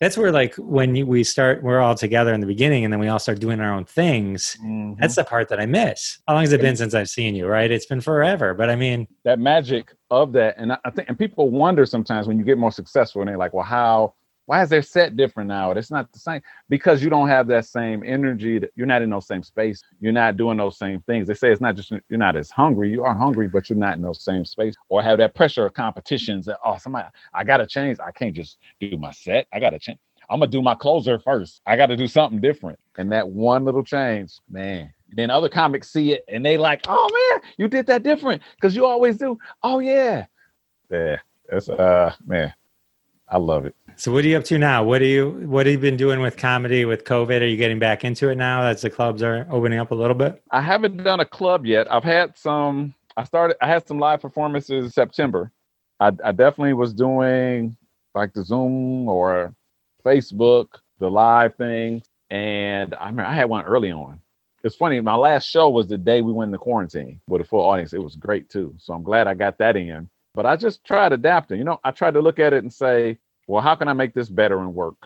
[0.00, 2.98] That's where like when you- we start, we're all together in the beginning, and then
[2.98, 4.56] we all start doing our own things.
[4.60, 4.94] Mm-hmm.
[5.00, 6.18] That's the part that I miss.
[6.26, 7.46] How long has it been since I've seen you?
[7.46, 7.70] Right?
[7.70, 8.52] It's been forever.
[8.52, 10.56] But I mean, that magic of that.
[10.58, 13.52] And I think and people wonder sometimes when you get more successful and they're like,
[13.52, 14.14] well, how
[14.46, 15.70] why is their set different now?
[15.70, 18.58] It's not the same because you don't have that same energy.
[18.58, 19.82] That you're not in those same space.
[20.00, 21.28] You're not doing those same things.
[21.28, 22.90] They say it's not just you're not as hungry.
[22.90, 25.74] You are hungry, but you're not in those same space or have that pressure of
[25.74, 27.98] competitions that oh somebody I gotta change.
[28.04, 29.46] I can't just do my set.
[29.52, 29.98] I gotta change.
[30.28, 31.60] I'm gonna do my closer first.
[31.66, 32.78] I gotta do something different.
[32.98, 34.92] And that one little change, man.
[35.14, 38.74] Then other comics see it and they like, oh man, you did that different because
[38.74, 39.38] you always do.
[39.62, 40.26] Oh yeah,
[40.90, 41.18] yeah.
[41.50, 42.52] It's uh man,
[43.28, 43.76] I love it.
[43.96, 44.82] So what are you up to now?
[44.82, 47.40] What are you what have you been doing with comedy with COVID?
[47.40, 50.14] Are you getting back into it now as the clubs are opening up a little
[50.14, 50.42] bit?
[50.50, 51.90] I haven't done a club yet.
[51.92, 52.94] I've had some.
[53.16, 53.56] I started.
[53.60, 55.50] I had some live performances in September.
[56.00, 57.76] I, I definitely was doing
[58.14, 59.54] like the Zoom or
[60.04, 64.20] Facebook, the live thing, and I mean I had one early on.
[64.64, 65.00] It's funny.
[65.00, 67.92] My last show was the day we went into quarantine with a full audience.
[67.92, 68.74] It was great too.
[68.78, 70.08] So I'm glad I got that in.
[70.34, 71.58] But I just tried adapting.
[71.58, 74.14] You know, I tried to look at it and say, well, how can I make
[74.14, 74.96] this better and work?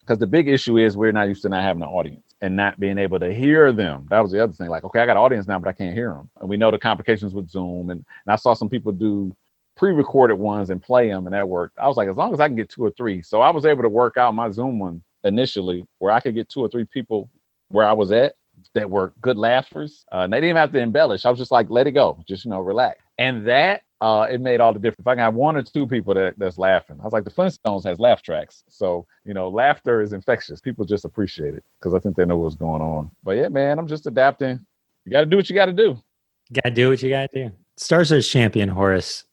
[0.00, 2.78] Because the big issue is we're not used to not having an audience and not
[2.78, 4.06] being able to hear them.
[4.10, 4.68] That was the other thing.
[4.68, 6.30] Like, okay, I got audience now, but I can't hear them.
[6.40, 7.90] And we know the complications with Zoom.
[7.90, 9.34] And, and I saw some people do
[9.76, 11.78] pre-recorded ones and play them, and that worked.
[11.78, 13.22] I was like, as long as I can get two or three.
[13.22, 16.48] So I was able to work out my Zoom one initially, where I could get
[16.48, 17.28] two or three people
[17.68, 18.34] where I was at
[18.74, 20.04] that were good laughers.
[20.12, 21.26] Uh, and they didn't have to embellish.
[21.26, 23.02] I was just like, let it go, just you know, relax.
[23.18, 25.00] And that uh, it made all the difference.
[25.00, 27.84] If I have one or two people that, that's laughing, I was like, the Flintstones
[27.84, 30.60] has laugh tracks, so you know, laughter is infectious.
[30.60, 33.10] People just appreciate it because I think they know what's going on.
[33.22, 34.64] But yeah, man, I'm just adapting.
[35.04, 36.02] You got to do what you got to do.
[36.50, 37.50] You gotta do what you gotta do.
[37.76, 39.24] Star Search champion Horace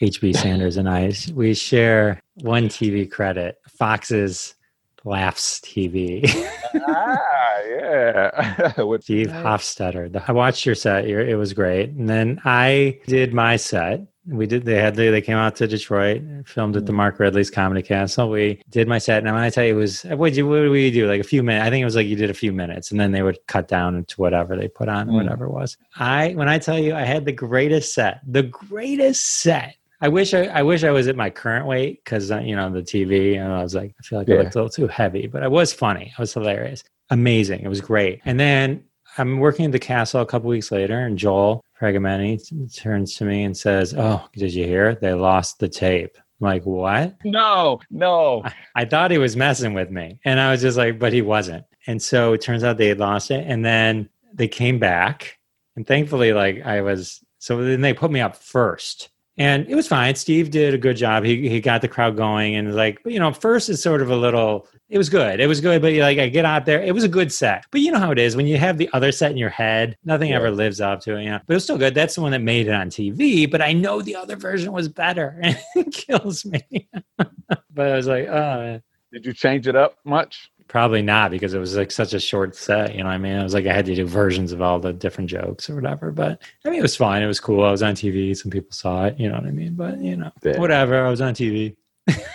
[0.00, 3.58] HB Sanders and I we share one TV credit.
[3.68, 4.54] Fox's
[5.04, 6.24] Laughs TV.
[6.88, 7.18] ah,
[7.68, 8.80] yeah.
[8.82, 10.10] With Steve Hofstetter.
[10.12, 11.06] The- I watched your set.
[11.06, 11.90] Your- It was great.
[11.90, 14.64] And then I did my set we did.
[14.64, 18.30] They had they, they came out to Detroit, filmed at the Mark Ridley's Comedy Castle.
[18.30, 20.60] We did my set, and when I tell you, it was what did you what
[20.60, 21.06] did we do?
[21.06, 21.66] Like a few minutes.
[21.66, 23.68] I think it was like you did a few minutes, and then they would cut
[23.68, 25.12] down to whatever they put on, Mm.
[25.12, 25.76] whatever it was.
[25.96, 29.76] I when I tell you, I had the greatest set, the greatest set.
[30.04, 32.70] I wish I, I wish I was at my current weight because uh, you know
[32.70, 34.38] the TV and I was like I feel like I Yeah.
[34.40, 36.12] looked a little too heavy, but I was funny.
[36.18, 37.60] I was hilarious, amazing.
[37.62, 38.20] It was great.
[38.26, 38.84] And then
[39.16, 43.24] I'm working at the castle a couple weeks later, and Joel Fragamenti t- turns to
[43.24, 44.94] me and says, "Oh, did you hear?
[44.94, 47.14] They lost the tape." I'm like, what?
[47.24, 48.44] No, no.
[48.74, 51.64] I thought he was messing with me, and I was just like, but he wasn't.
[51.86, 55.38] And so it turns out they had lost it, and then they came back,
[55.76, 57.24] and thankfully, like I was.
[57.38, 59.08] So then they put me up first.
[59.36, 60.14] And it was fine.
[60.14, 61.24] Steve did a good job.
[61.24, 64.16] He he got the crowd going, and like you know, first is sort of a
[64.16, 64.68] little.
[64.88, 65.40] It was good.
[65.40, 67.64] It was good, but like I get out there, it was a good set.
[67.72, 69.96] But you know how it is when you have the other set in your head,
[70.04, 70.36] nothing Yeah.
[70.36, 71.24] ever lives up to it.
[71.24, 71.94] You know, but it was still good.
[71.96, 73.50] That's the one that made it on TV.
[73.50, 76.60] But I know the other version was better, and it kills me.
[77.18, 78.80] but I was like, oh,
[79.12, 80.52] Did you change it up much?
[80.68, 82.92] Probably not because it was like such a short set.
[82.94, 84.78] You know, what I mean, it was like I had to do versions of all
[84.78, 86.10] the different jokes or whatever.
[86.10, 87.22] But I mean, it was fine.
[87.22, 87.64] It was cool.
[87.64, 88.36] I was on TV.
[88.36, 89.18] Some people saw it.
[89.18, 89.74] You know what I mean?
[89.74, 90.58] But you know, Yeah.
[90.58, 91.04] whatever.
[91.04, 91.76] I was on TV.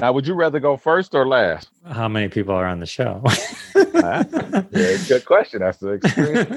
[0.00, 1.68] Now, would you rather go first or last?
[1.86, 3.22] How many people are on the show?
[3.26, 4.24] Huh?
[4.72, 5.60] Yeah, good question.
[5.60, 6.48] That's the experience.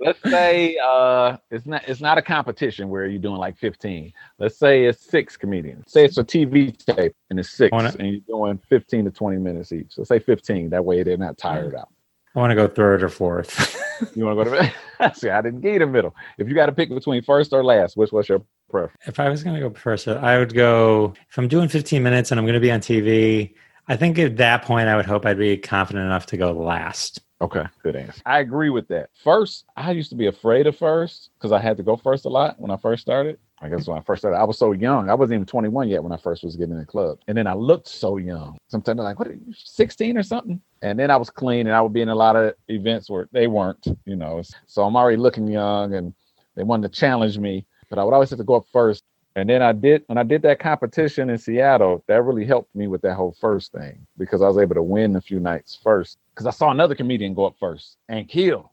[0.00, 4.12] Let's say uh, it's not it's not a competition where you're doing like 15.
[4.38, 5.92] Let's say it's six comedians.
[5.92, 9.36] Say it's a TV tape and it's six, Wanna- and you're doing 15 to 20
[9.38, 9.92] minutes each.
[9.94, 10.70] So say 15.
[10.70, 11.88] That way they're not tired out.
[12.34, 13.76] I want to go third or fourth.
[14.14, 15.14] You want to go to?
[15.14, 16.14] See, I didn't get the middle.
[16.38, 18.96] If you got to pick between first or last, which was your preference?
[19.06, 21.14] if I was going to go first, I would go.
[21.28, 23.54] If I'm doing 15 minutes and I'm going to be on TV,
[23.88, 27.20] I think at that point I would hope I'd be confident enough to go last.
[27.42, 28.20] Okay, good answer.
[28.26, 29.08] I agree with that.
[29.24, 32.28] First, I used to be afraid of first because I had to go first a
[32.28, 33.38] lot when I first started.
[33.62, 35.10] I guess when I first started, I was so young.
[35.10, 37.18] I wasn't even 21 yet when I first was getting in the club.
[37.28, 38.56] And then I looked so young.
[38.68, 40.60] Sometimes they're like, what are you, 16 or something?
[40.82, 43.28] And then I was clean and I would be in a lot of events where
[43.32, 44.42] they weren't, you know.
[44.66, 46.14] So I'm already looking young and
[46.56, 49.04] they wanted to challenge me, but I would always have to go up first.
[49.36, 52.88] And then I did when I did that competition in Seattle, that really helped me
[52.88, 56.18] with that whole first thing because I was able to win a few nights first.
[56.34, 58.72] Because I saw another comedian go up first and kill.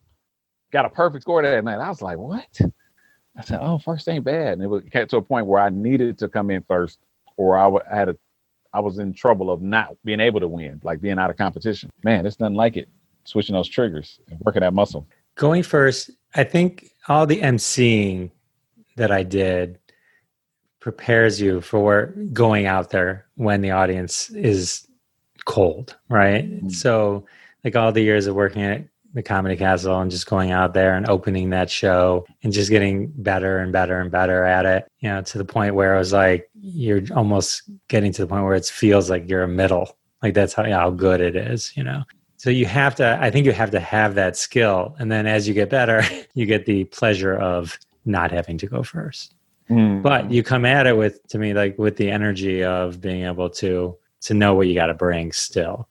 [0.72, 1.80] Got a perfect score that night.
[1.80, 2.60] I was like, what?
[3.38, 4.54] I said, oh, first ain't bad.
[4.54, 7.00] And it was came to a point where I needed to come in first,
[7.36, 8.18] or I I had a
[8.74, 11.90] I was in trouble of not being able to win, like being out of competition.
[12.04, 12.90] Man, it's nothing like it.
[13.24, 15.08] Switching those triggers and working that muscle.
[15.36, 18.32] Going first, I think all the emceeing
[18.98, 19.80] that I did
[20.80, 24.88] prepares you for going out there when the audience is
[25.46, 26.46] cold, right?
[26.46, 26.72] Mhm.
[26.72, 27.26] So,
[27.64, 30.96] like all the years of working at the Comedy Castle and just going out there
[30.96, 35.10] and opening that show and just getting better and better and better at it, you
[35.10, 38.54] know, to the point where I was like, you're almost getting to the point where
[38.56, 39.98] it feels like you're a middle.
[40.22, 42.04] Like that's how, how good it is, you know?
[42.38, 44.96] So you have to, I think you have to have that skill.
[45.00, 46.04] And then as you get better,
[46.36, 49.34] you get the pleasure of not having to go first.
[49.68, 50.02] Hmm.
[50.02, 53.50] But you come at it with, to me, like with the energy of being able
[53.52, 55.88] to, to know what you got to bring still.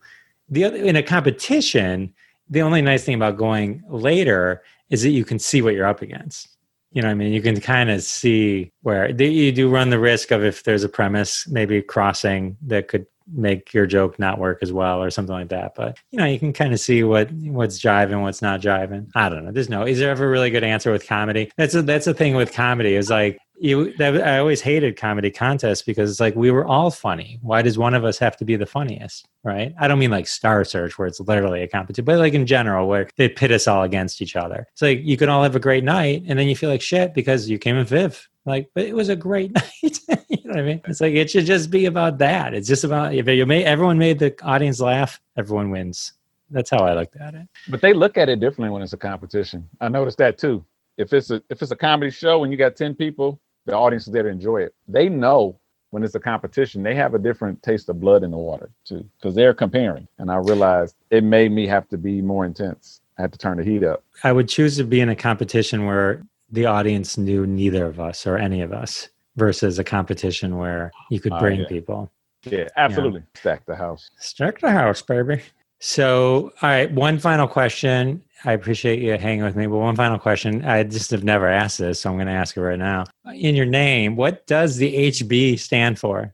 [0.48, 2.14] The other, in a competition,
[2.48, 6.02] the only nice thing about going later is that you can see what you're up
[6.02, 6.48] against.
[6.92, 7.32] You know what I mean?
[7.32, 10.88] You can kind of see where you do run the risk of if there's a
[10.88, 15.48] premise maybe crossing that could make your joke not work as well or something like
[15.48, 15.74] that.
[15.74, 19.08] But you know, you can kind of see what what's jiving, what's not jiving.
[19.14, 19.52] I don't know.
[19.52, 19.84] There's no.
[19.84, 21.50] Is there ever a really good answer with comedy?
[21.56, 23.92] That's a, that's the thing with comedy is like you.
[23.96, 27.38] That, I always hated comedy contests because it's like we were all funny.
[27.42, 29.26] Why does one of us have to be the funniest?
[29.42, 29.74] Right?
[29.78, 32.88] I don't mean like Star Search where it's literally a competition, but like in general
[32.88, 34.66] where they pit us all against each other.
[34.72, 37.14] It's like you can all have a great night and then you feel like shit
[37.14, 38.28] because you came in fifth.
[38.44, 39.52] Like, but it was a great
[40.08, 40.35] night.
[40.46, 40.82] You know what I mean?
[40.86, 42.54] It's like it should just be about that.
[42.54, 46.12] It's just about if you made everyone made the audience laugh, everyone wins.
[46.50, 47.48] That's how I looked at it.
[47.68, 49.68] But they look at it differently when it's a competition.
[49.80, 50.64] I noticed that too.
[50.98, 54.06] If it's a if it's a comedy show and you got 10 people, the audience
[54.06, 54.72] is there to enjoy it.
[54.86, 55.58] They know
[55.90, 59.04] when it's a competition, they have a different taste of blood in the water too,
[59.18, 60.06] because they're comparing.
[60.18, 63.00] And I realized it made me have to be more intense.
[63.18, 64.04] I had to turn the heat up.
[64.22, 66.22] I would choose to be in a competition where
[66.52, 71.20] the audience knew neither of us or any of us versus a competition where you
[71.20, 71.68] could Oh, bring yeah.
[71.68, 72.10] people.
[72.44, 73.22] Yeah, absolutely.
[73.34, 74.10] Stack the house.
[74.18, 75.42] Stack the house, baby.
[75.80, 78.22] So, all right, one final question.
[78.44, 80.64] I appreciate you hanging with me, but one final question.
[80.64, 83.04] I just have never asked this, so I'm going to ask it right now.
[83.34, 86.32] In your name, what does the HB stand for?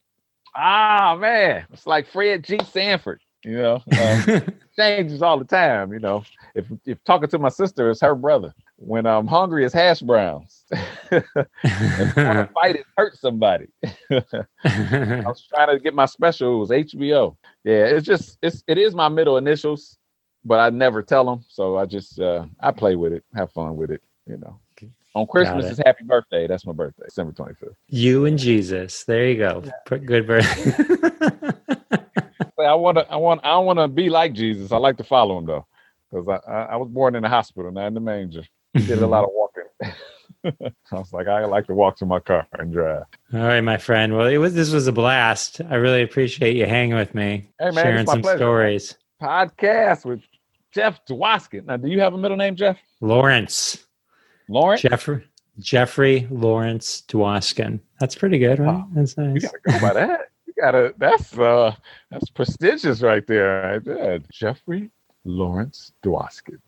[0.55, 2.59] Ah man, it's like Fred G.
[2.71, 3.23] Sanford.
[3.43, 4.43] You know, um,
[4.77, 5.93] changes all the time.
[5.93, 6.25] You know,
[6.55, 8.53] if if talking to my sister, it's her brother.
[8.85, 10.65] When I'm hungry it's hash browns.
[11.11, 11.25] and
[11.63, 13.67] want to fight it hurt somebody.
[14.15, 14.23] I
[15.25, 16.57] was trying to get my special.
[16.57, 17.37] It was HBO.
[17.65, 19.99] Yeah, it's just it's it is my middle initials,
[20.45, 21.45] but I never tell them.
[21.49, 24.03] So I just uh I play with it, have fun with it.
[24.27, 24.59] You know.
[25.15, 26.47] On Christmas is happy birthday.
[26.47, 27.75] That's my birthday, December 25th.
[27.89, 29.05] you and Jesus.
[29.05, 29.63] There you go.
[29.87, 30.73] P- Good birthday.
[32.59, 33.11] I want to.
[33.11, 33.41] I want.
[33.45, 34.73] I don't want to be like Jesus.
[34.73, 35.67] I like to follow him though,
[36.11, 38.45] because I, I I was born in the hospital, not in the manger.
[38.75, 39.65] Did a lot of walking.
[40.45, 43.05] I was like, I like to walk to my car and drive.
[43.33, 44.17] All right, my friend.
[44.17, 45.61] Well, it was this was a blast.
[45.71, 48.39] I really appreciate you hanging with me, Hey, man, sharing some pleasure.
[48.39, 48.97] stories.
[49.23, 50.21] Podcast with
[50.73, 51.67] Jeff Dwoskin.
[51.67, 52.77] Now, do you have a middle name, Jeff?
[53.01, 53.85] Lawrence,
[54.49, 54.83] Lawrence.
[54.83, 55.25] Jeffrey,
[55.61, 57.79] Jeffrey Lawrence Dwoskin.
[58.01, 58.83] That's pretty good, right?
[58.83, 59.43] Oh, That's You nice.
[59.43, 60.21] gotta go by that.
[60.47, 60.95] You gotta.
[60.99, 61.75] That's uh.
[62.11, 63.63] That's prestigious right there.
[63.75, 64.19] Right there.
[64.33, 64.91] Jeffrey
[65.25, 66.59] Lawrence Dwoskin.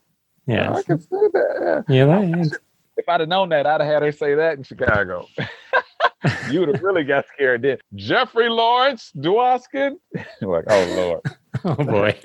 [0.47, 1.85] Yeah, I can say that.
[1.89, 2.57] Yeah, like it.
[2.97, 5.27] If I'd have known that, I'd have had her say that in Chicago.
[6.51, 7.79] you would have really got scared then.
[7.95, 9.97] Jeffrey Lawrence Dwoskin.
[10.41, 11.21] like, oh Lord.
[11.67, 12.19] Oh boy.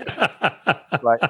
[1.04, 1.22] Like,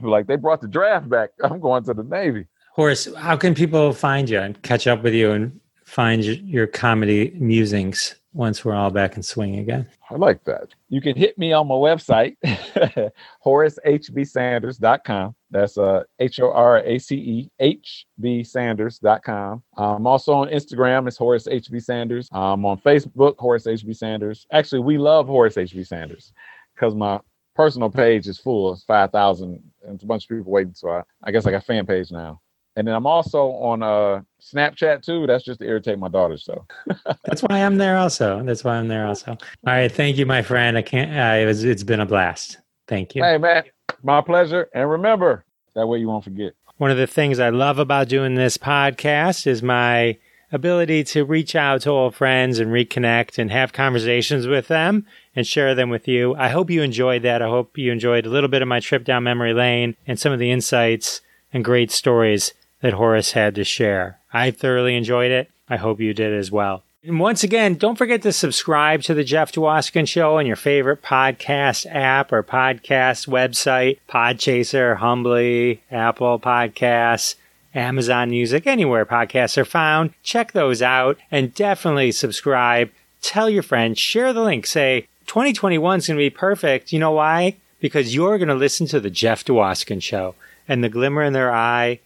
[0.00, 1.30] like they brought the draft back.
[1.44, 2.46] I'm going to the Navy.
[2.72, 6.66] Horace, how can people find you and catch up with you and find your, your
[6.66, 9.88] comedy musings once we're all back in swing again?
[10.10, 10.68] I like that.
[10.88, 12.36] You can hit me on my website,
[13.44, 15.34] horacehbsanders.com.
[15.50, 19.62] That's uh, H O R A C E H B Sanders.com.
[19.76, 22.28] I'm also on Instagram, it's Horace HB Sanders.
[22.32, 24.46] I'm on Facebook, Horace HB Sanders.
[24.52, 26.32] Actually, we love Horace HB Sanders
[26.74, 27.20] because my
[27.54, 28.72] personal page is full.
[28.72, 30.74] It's 5,000 and it's a bunch of people waiting.
[30.74, 32.40] So I, I guess I got fan page now.
[32.78, 35.26] And then I'm also on uh, Snapchat too.
[35.26, 36.38] That's just to irritate my daughter.
[36.38, 36.64] So
[37.24, 38.40] That's why I'm there also.
[38.44, 39.32] That's why I'm there also.
[39.32, 39.90] All right.
[39.90, 40.78] Thank you, my friend.
[40.78, 42.58] I can't, uh, it was, it's been a blast.
[42.86, 43.24] Thank you.
[43.24, 43.64] Hey, man,
[44.04, 44.68] my pleasure.
[44.72, 46.52] And remember, that way you won't forget.
[46.76, 50.16] One of the things I love about doing this podcast is my
[50.52, 55.04] ability to reach out to old friends and reconnect and have conversations with them
[55.34, 56.36] and share them with you.
[56.36, 57.42] I hope you enjoyed that.
[57.42, 60.32] I hope you enjoyed a little bit of my trip down memory lane and some
[60.32, 61.22] of the insights
[61.52, 64.18] and great stories that Horace had to share.
[64.32, 65.50] I thoroughly enjoyed it.
[65.68, 66.84] I hope you did as well.
[67.04, 71.00] And once again, don't forget to subscribe to the Jeff Dwoskin Show on your favorite
[71.00, 77.36] podcast app or podcast website, Podchaser, Humbly, Apple Podcasts,
[77.74, 80.12] Amazon Music, anywhere podcasts are found.
[80.22, 82.90] Check those out and definitely subscribe.
[83.22, 86.92] Tell your friends, share the link, say 2021 is going to be perfect.
[86.92, 87.56] You know why?
[87.80, 90.34] Because you're going to listen to the Jeff Dwoskin Show,
[90.66, 92.00] and the glimmer in their eye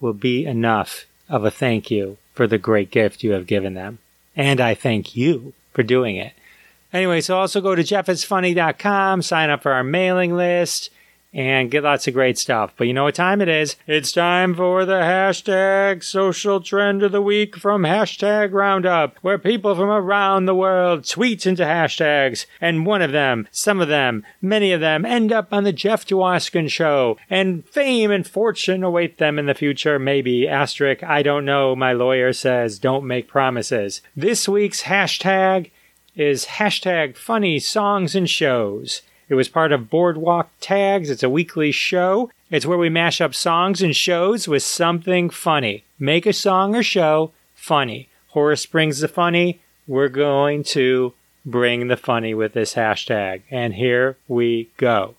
[0.00, 3.98] will be enough of a thank you for the great gift you have given them.
[4.36, 6.32] And I thank you for doing it.
[6.92, 10.90] Anyway, so also go to jeffisfunny.com, sign up for our mailing list,
[11.32, 12.72] and get lots of great stuff.
[12.76, 13.76] But you know what time it is?
[13.86, 19.74] It's time for the hashtag social trend of the week from hashtag roundup, where people
[19.74, 24.72] from around the world tweet into hashtags, and one of them, some of them, many
[24.72, 29.38] of them end up on the Jeff Dwoskin show, and fame and fortune await them
[29.38, 30.48] in the future, maybe.
[30.48, 31.76] Asterisk, I don't know.
[31.76, 34.00] My lawyer says don't make promises.
[34.16, 35.70] This week's hashtag
[36.16, 39.02] is hashtag funny songs and shows.
[39.28, 41.10] It was part of Boardwalk Tags.
[41.10, 42.30] It's a weekly show.
[42.50, 45.84] It's where we mash up songs and shows with something funny.
[45.98, 48.08] Make a song or show funny.
[48.28, 49.60] Horace brings the funny.
[49.86, 51.12] We're going to
[51.44, 53.42] bring the funny with this hashtag.
[53.50, 55.14] And here we go.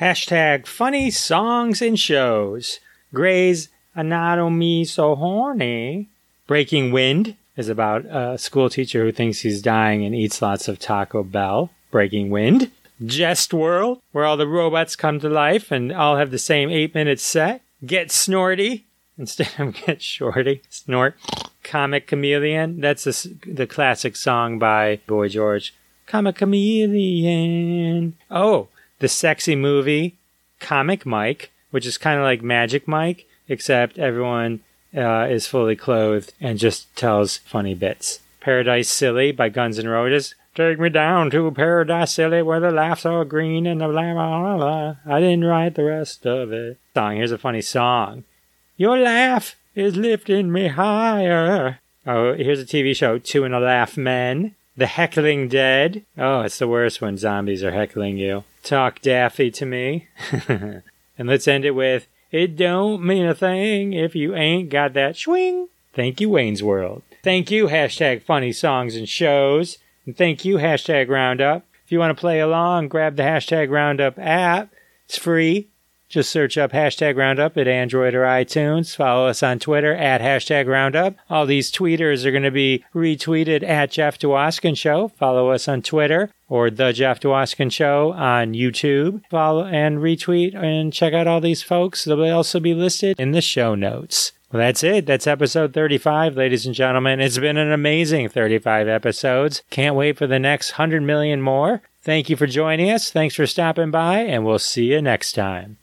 [0.00, 2.80] Hashtag funny songs and shows.
[3.14, 6.08] Grey's Anatomy So Horny.
[6.48, 10.80] Breaking Wind is about a school teacher who thinks he's dying and eats lots of
[10.80, 11.70] Taco Bell.
[11.92, 12.70] Breaking Wind.
[13.04, 16.94] Jest World, where all the robots come to life and all have the same eight
[16.94, 17.62] minute set.
[17.84, 18.86] Get Snorty
[19.18, 20.62] instead of Get Shorty.
[20.68, 21.16] Snort.
[21.62, 22.80] Comic Chameleon.
[22.80, 25.74] That's the, the classic song by Boy George.
[26.06, 28.16] Comic Chameleon.
[28.30, 30.16] Oh, the sexy movie
[30.60, 34.60] Comic Mike, which is kind of like Magic Mike, except everyone
[34.96, 38.20] uh, is fully clothed and just tells funny bits.
[38.40, 40.34] Paradise Silly by Guns N' Roses.
[40.54, 44.54] Take me down to Paradise Silly where the laughs are green and the la la
[44.54, 44.96] la.
[45.06, 46.78] I didn't write the rest of it.
[46.94, 47.16] Song.
[47.16, 48.24] Here's a funny song.
[48.76, 51.78] Your laugh is lifting me higher.
[52.06, 54.54] Oh, here's a TV show, Two and a Laugh Men.
[54.76, 56.04] The Heckling Dead.
[56.18, 58.44] Oh, it's the worst when zombies are heckling you.
[58.62, 60.08] Talk Daffy to me.
[60.48, 60.82] and
[61.18, 65.68] let's end it with It don't mean a thing if you ain't got that swing.
[65.94, 67.02] Thank you, Wayne's World.
[67.22, 69.78] Thank you, hashtag funny songs and shows.
[70.06, 71.64] And thank you, hashtag roundup.
[71.84, 74.72] If you want to play along, grab the hashtag roundup app.
[75.06, 75.68] It's free.
[76.12, 78.94] Just search up hashtag Roundup at Android or iTunes.
[78.94, 81.14] Follow us on Twitter at hashtag Roundup.
[81.30, 85.08] All these tweeters are going to be retweeted at Jeff Dwoskin Show.
[85.08, 89.22] Follow us on Twitter or The Jeff Dwoskin Show on YouTube.
[89.30, 92.04] Follow and retweet and check out all these folks.
[92.04, 94.32] They'll also be listed in the show notes.
[94.52, 95.06] Well, that's it.
[95.06, 97.20] That's episode 35, ladies and gentlemen.
[97.20, 99.62] It's been an amazing 35 episodes.
[99.70, 101.80] Can't wait for the next 100 million more.
[102.02, 103.10] Thank you for joining us.
[103.10, 105.78] Thanks for stopping by, and we'll see you next time.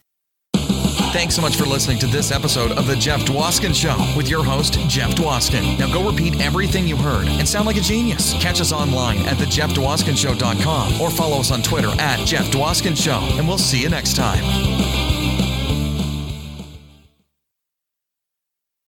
[1.12, 4.44] Thanks so much for listening to this episode of The Jeff Dwoskin Show with your
[4.44, 5.80] host, Jeff Dwoskin.
[5.80, 8.34] Now go repeat everything you heard and sound like a genius.
[8.34, 13.48] Catch us online at thejeffdwoskinshow.com or follow us on Twitter at Jeff Dwoskin Show, and
[13.48, 15.09] we'll see you next time.